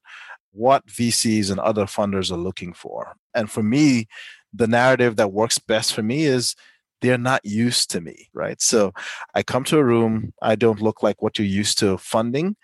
what 0.52 0.86
VCs 0.88 1.52
and 1.52 1.60
other 1.60 1.86
funders 1.86 2.32
are 2.32 2.38
looking 2.38 2.74
for. 2.74 3.16
And 3.34 3.50
for 3.50 3.64
me, 3.64 4.08
the 4.54 4.68
narrative 4.68 5.16
that 5.16 5.32
works 5.32 5.60
best 5.60 5.94
for 5.94 6.04
me 6.04 6.26
is 6.26 6.56
they're 7.02 7.18
not 7.18 7.44
used 7.44 7.92
to 7.92 8.02
me, 8.02 8.30
right? 8.34 8.62
So 8.62 8.94
I 9.34 9.44
come 9.44 9.64
to 9.66 9.78
a 9.78 9.84
room, 9.84 10.34
I 10.42 10.56
don't 10.56 10.82
look 10.82 11.04
like 11.04 11.22
what 11.22 11.38
you're 11.38 11.48
used 11.48 11.80
to 11.80 11.98
funding. 11.98 12.56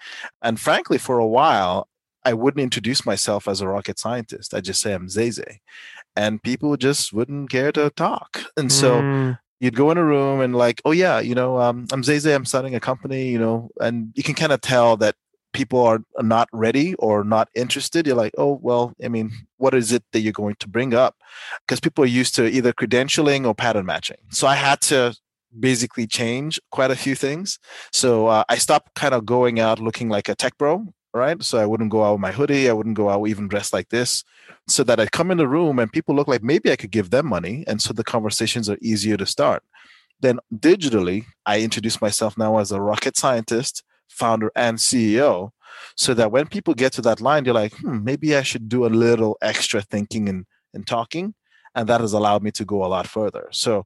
And 0.42 0.60
frankly, 0.60 0.98
for 0.98 1.18
a 1.18 1.28
while, 1.28 1.88
I 2.24 2.34
wouldn't 2.34 2.62
introduce 2.62 3.06
myself 3.06 3.48
as 3.48 3.62
a 3.62 3.68
rocket 3.68 4.00
scientist. 4.00 4.54
I 4.54 4.62
just 4.62 4.82
say 4.82 4.94
I'm 4.94 5.08
Zeze. 5.08 5.60
And 6.16 6.42
people 6.44 6.76
just 6.78 7.14
wouldn't 7.14 7.50
care 7.50 7.72
to 7.72 7.90
talk. 7.92 8.44
And 8.58 8.72
so 8.72 9.02
mm. 9.02 9.40
you'd 9.60 9.76
go 9.76 9.92
in 9.92 9.98
a 9.98 10.04
room 10.04 10.42
and 10.42 10.56
like, 10.56 10.82
oh 10.84 10.92
yeah, 10.92 11.20
you 11.20 11.36
know, 11.36 11.60
um, 11.60 11.88
I'm 11.92 12.04
Zay 12.04 12.34
I'm 12.34 12.46
starting 12.46 12.76
a 12.76 12.80
company, 12.80 13.30
you 13.30 13.40
know, 13.40 13.70
and 13.80 14.12
you 14.16 14.24
can 14.24 14.36
kind 14.36 14.52
of 14.52 14.62
tell 14.62 14.98
that 14.98 15.16
people 15.58 15.82
are 15.84 16.02
not 16.22 16.48
ready 16.54 16.94
or 16.96 17.24
not 17.24 17.50
interested. 17.56 18.06
You're 18.06 18.16
like, 18.16 18.36
oh 18.38 18.60
well, 18.62 18.94
I 19.04 19.08
mean, 19.08 19.32
what 19.58 19.74
is 19.74 19.92
it 19.92 20.04
that 20.12 20.20
you're 20.20 20.42
going 20.44 20.56
to 20.60 20.70
bring 20.70 20.94
up? 20.94 21.16
Because 21.66 21.80
people 21.80 22.04
are 22.04 22.16
used 22.22 22.36
to 22.36 22.48
either 22.48 22.72
credentialing 22.72 23.46
or 23.48 23.56
pattern 23.56 23.88
matching. 23.88 24.22
So 24.30 24.46
I 24.48 24.54
had 24.54 24.80
to 24.82 25.16
basically 25.60 26.06
change 26.06 26.60
quite 26.72 26.92
a 26.92 26.96
few 26.96 27.16
things. 27.16 27.58
So 27.92 28.28
uh, 28.28 28.44
I 28.48 28.58
stopped 28.58 28.94
kind 28.94 29.16
of 29.16 29.26
going 29.26 29.60
out 29.60 29.80
looking 29.80 30.10
like 30.10 30.30
a 30.30 30.36
tech 30.36 30.56
bro, 30.60 30.86
right? 31.12 31.42
So 31.42 31.58
I 31.58 31.66
wouldn't 31.66 31.90
go 31.90 32.04
out 32.04 32.14
with 32.14 32.22
my 32.22 32.32
hoodie. 32.32 32.70
I 32.70 32.74
wouldn't 32.74 32.96
go 32.96 33.10
out 33.10 33.28
even 33.28 33.48
dressed 33.48 33.74
like 33.74 33.90
this 33.90 34.24
so 34.68 34.84
that 34.84 35.00
I 35.00 35.08
come 35.08 35.32
in 35.32 35.40
the 35.40 35.48
room 35.48 35.80
and 35.80 35.92
people 35.92 36.14
look 36.14 36.28
like 36.28 36.44
maybe 36.44 36.72
I 36.72 36.76
could 36.76 36.92
give 36.92 37.10
them 37.10 37.26
money. 37.28 37.64
And 37.66 37.82
so 37.82 37.94
the 37.94 38.04
conversations 38.04 38.70
are 38.70 38.78
easier 38.80 39.18
to 39.18 39.26
start. 39.26 39.64
Then 40.20 40.40
digitally, 40.54 41.26
I 41.46 41.62
introduce 41.62 42.02
myself 42.02 42.38
now 42.38 42.58
as 42.60 42.72
a 42.72 42.82
rocket 42.82 43.18
scientist, 43.18 43.84
founder, 44.08 44.52
and 44.56 44.78
CEO. 44.78 45.52
So 45.96 46.14
that 46.14 46.32
when 46.32 46.48
people 46.48 46.74
get 46.74 46.94
to 46.94 47.02
that 47.04 47.22
line, 47.22 47.44
they're 47.44 47.54
like, 47.54 47.74
hmm, 47.76 48.04
maybe 48.04 48.36
I 48.36 48.42
should 48.42 48.68
do 48.68 48.86
a 48.86 48.88
little 48.88 49.38
extra 49.42 49.82
thinking 49.82 50.28
and, 50.30 50.46
and 50.74 50.86
talking. 50.86 51.34
And 51.76 51.88
that 51.90 52.02
has 52.02 52.14
allowed 52.14 52.44
me 52.44 52.52
to 52.52 52.66
go 52.66 52.84
a 52.84 52.88
lot 52.88 53.08
further. 53.08 53.48
So 53.52 53.86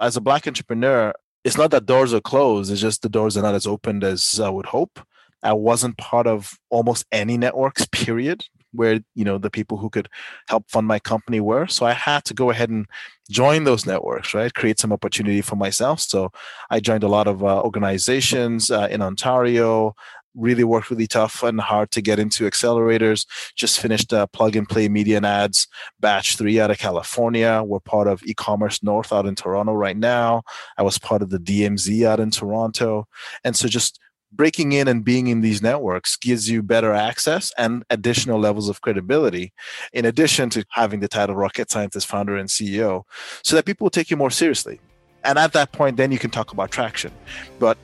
as 0.00 0.16
a 0.16 0.20
black 0.20 0.46
entrepreneur, 0.46 1.12
it's 1.44 1.56
not 1.56 1.70
that 1.72 1.86
doors 1.86 2.14
are 2.14 2.20
closed, 2.20 2.70
it's 2.70 2.80
just 2.80 3.02
the 3.02 3.08
doors 3.08 3.36
are 3.36 3.42
not 3.42 3.54
as 3.54 3.66
opened 3.66 4.04
as 4.04 4.38
I 4.38 4.48
would 4.48 4.66
hope. 4.66 5.00
I 5.42 5.52
wasn't 5.52 5.98
part 5.98 6.28
of 6.28 6.52
almost 6.70 7.04
any 7.10 7.36
networks, 7.36 7.86
period 7.92 8.44
where 8.72 9.00
you 9.14 9.24
know 9.24 9.38
the 9.38 9.50
people 9.50 9.78
who 9.78 9.90
could 9.90 10.08
help 10.48 10.70
fund 10.70 10.86
my 10.86 10.98
company 10.98 11.40
were. 11.40 11.66
So 11.66 11.86
i 11.86 11.92
had 11.92 12.24
to 12.24 12.34
go 12.34 12.50
ahead 12.50 12.70
and 12.70 12.86
join 13.30 13.64
those 13.64 13.86
networks 13.86 14.34
right? 14.34 14.52
Create 14.54 14.78
some 14.78 14.92
opportunity 14.92 15.40
for 15.42 15.56
myself. 15.56 16.00
So 16.00 16.30
i 16.70 16.80
joined 16.80 17.04
a 17.04 17.08
lot 17.08 17.26
of 17.26 17.42
uh, 17.44 17.62
organizations 17.62 18.70
uh, 18.70 18.88
in 18.90 19.02
ontario 19.02 19.94
really 20.34 20.64
worked 20.64 20.90
really 20.90 21.06
tough 21.06 21.42
and 21.42 21.60
hard 21.60 21.90
to 21.90 22.00
get 22.00 22.18
into 22.18 22.44
accelerators. 22.44 23.26
Just 23.54 23.80
finished 23.80 24.12
a 24.12 24.26
plug 24.26 24.56
and 24.56 24.68
play 24.68 24.88
media 24.88 25.18
and 25.18 25.26
ads 25.26 25.66
batch 26.00 26.36
three 26.36 26.60
out 26.60 26.70
of 26.70 26.78
california. 26.78 27.62
We're 27.64 27.80
part 27.80 28.08
of 28.08 28.22
e-commerce 28.24 28.82
north 28.82 29.12
out 29.12 29.26
in 29.26 29.34
toronto 29.34 29.72
right 29.72 29.96
now. 29.96 30.42
I 30.78 30.82
was 30.82 30.98
part 30.98 31.22
of 31.22 31.30
the 31.30 31.38
dmz 31.38 32.04
out 32.06 32.20
in 32.20 32.30
toronto. 32.30 33.06
And 33.44 33.54
so 33.56 33.68
just 33.68 33.98
breaking 34.32 34.72
in 34.72 34.88
and 34.88 35.04
being 35.04 35.26
in 35.26 35.40
these 35.40 35.62
networks 35.62 36.16
gives 36.16 36.48
you 36.48 36.62
better 36.62 36.92
access 36.92 37.52
and 37.58 37.84
additional 37.90 38.38
levels 38.38 38.68
of 38.68 38.80
credibility, 38.80 39.52
in 39.92 40.04
addition 40.04 40.50
to 40.50 40.64
having 40.70 41.00
the 41.00 41.08
title 41.08 41.36
rocket 41.36 41.70
scientist, 41.70 42.06
founder, 42.06 42.36
and 42.36 42.48
CEO, 42.48 43.02
so 43.44 43.56
that 43.56 43.64
people 43.64 43.84
will 43.84 43.90
take 43.90 44.10
you 44.10 44.16
more 44.16 44.30
seriously. 44.30 44.80
And 45.24 45.38
at 45.38 45.52
that 45.52 45.72
point, 45.72 45.96
then 45.96 46.10
you 46.10 46.18
can 46.18 46.30
talk 46.30 46.52
about 46.52 46.70
traction. 46.70 47.12
But 47.58 47.78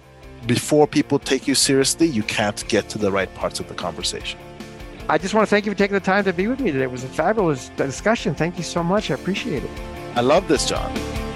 before 0.47 0.87
people 0.87 1.19
take 1.19 1.47
you 1.47 1.55
seriously, 1.55 2.07
you 2.07 2.23
can't 2.23 2.67
get 2.69 2.89
to 2.91 2.99
the 2.99 3.13
right 3.13 3.33
parts 3.35 3.61
of 3.61 3.69
the 3.69 3.75
conversation. 3.75 4.39
I 5.09 5.19
just 5.19 5.35
want 5.35 5.47
to 5.47 5.51
thank 5.51 5.65
you 5.65 5.73
for 5.73 5.79
taking 5.79 5.95
the 5.95 6.01
time 6.01 6.25
to 6.25 6.33
be 6.33 6.47
with 6.49 6.61
me 6.61 6.71
today. 6.71 6.85
It 6.85 6.91
was 6.91 7.05
a 7.05 7.09
fabulous 7.09 7.71
discussion. 7.71 8.35
Thank 8.35 8.59
you 8.59 8.65
so 8.65 8.83
much. 8.83 9.11
I 9.11 9.15
appreciate 9.15 9.65
it. 9.65 9.71
I 10.15 10.21
love 10.21 10.49
this, 10.49 10.67
John. 10.67 11.28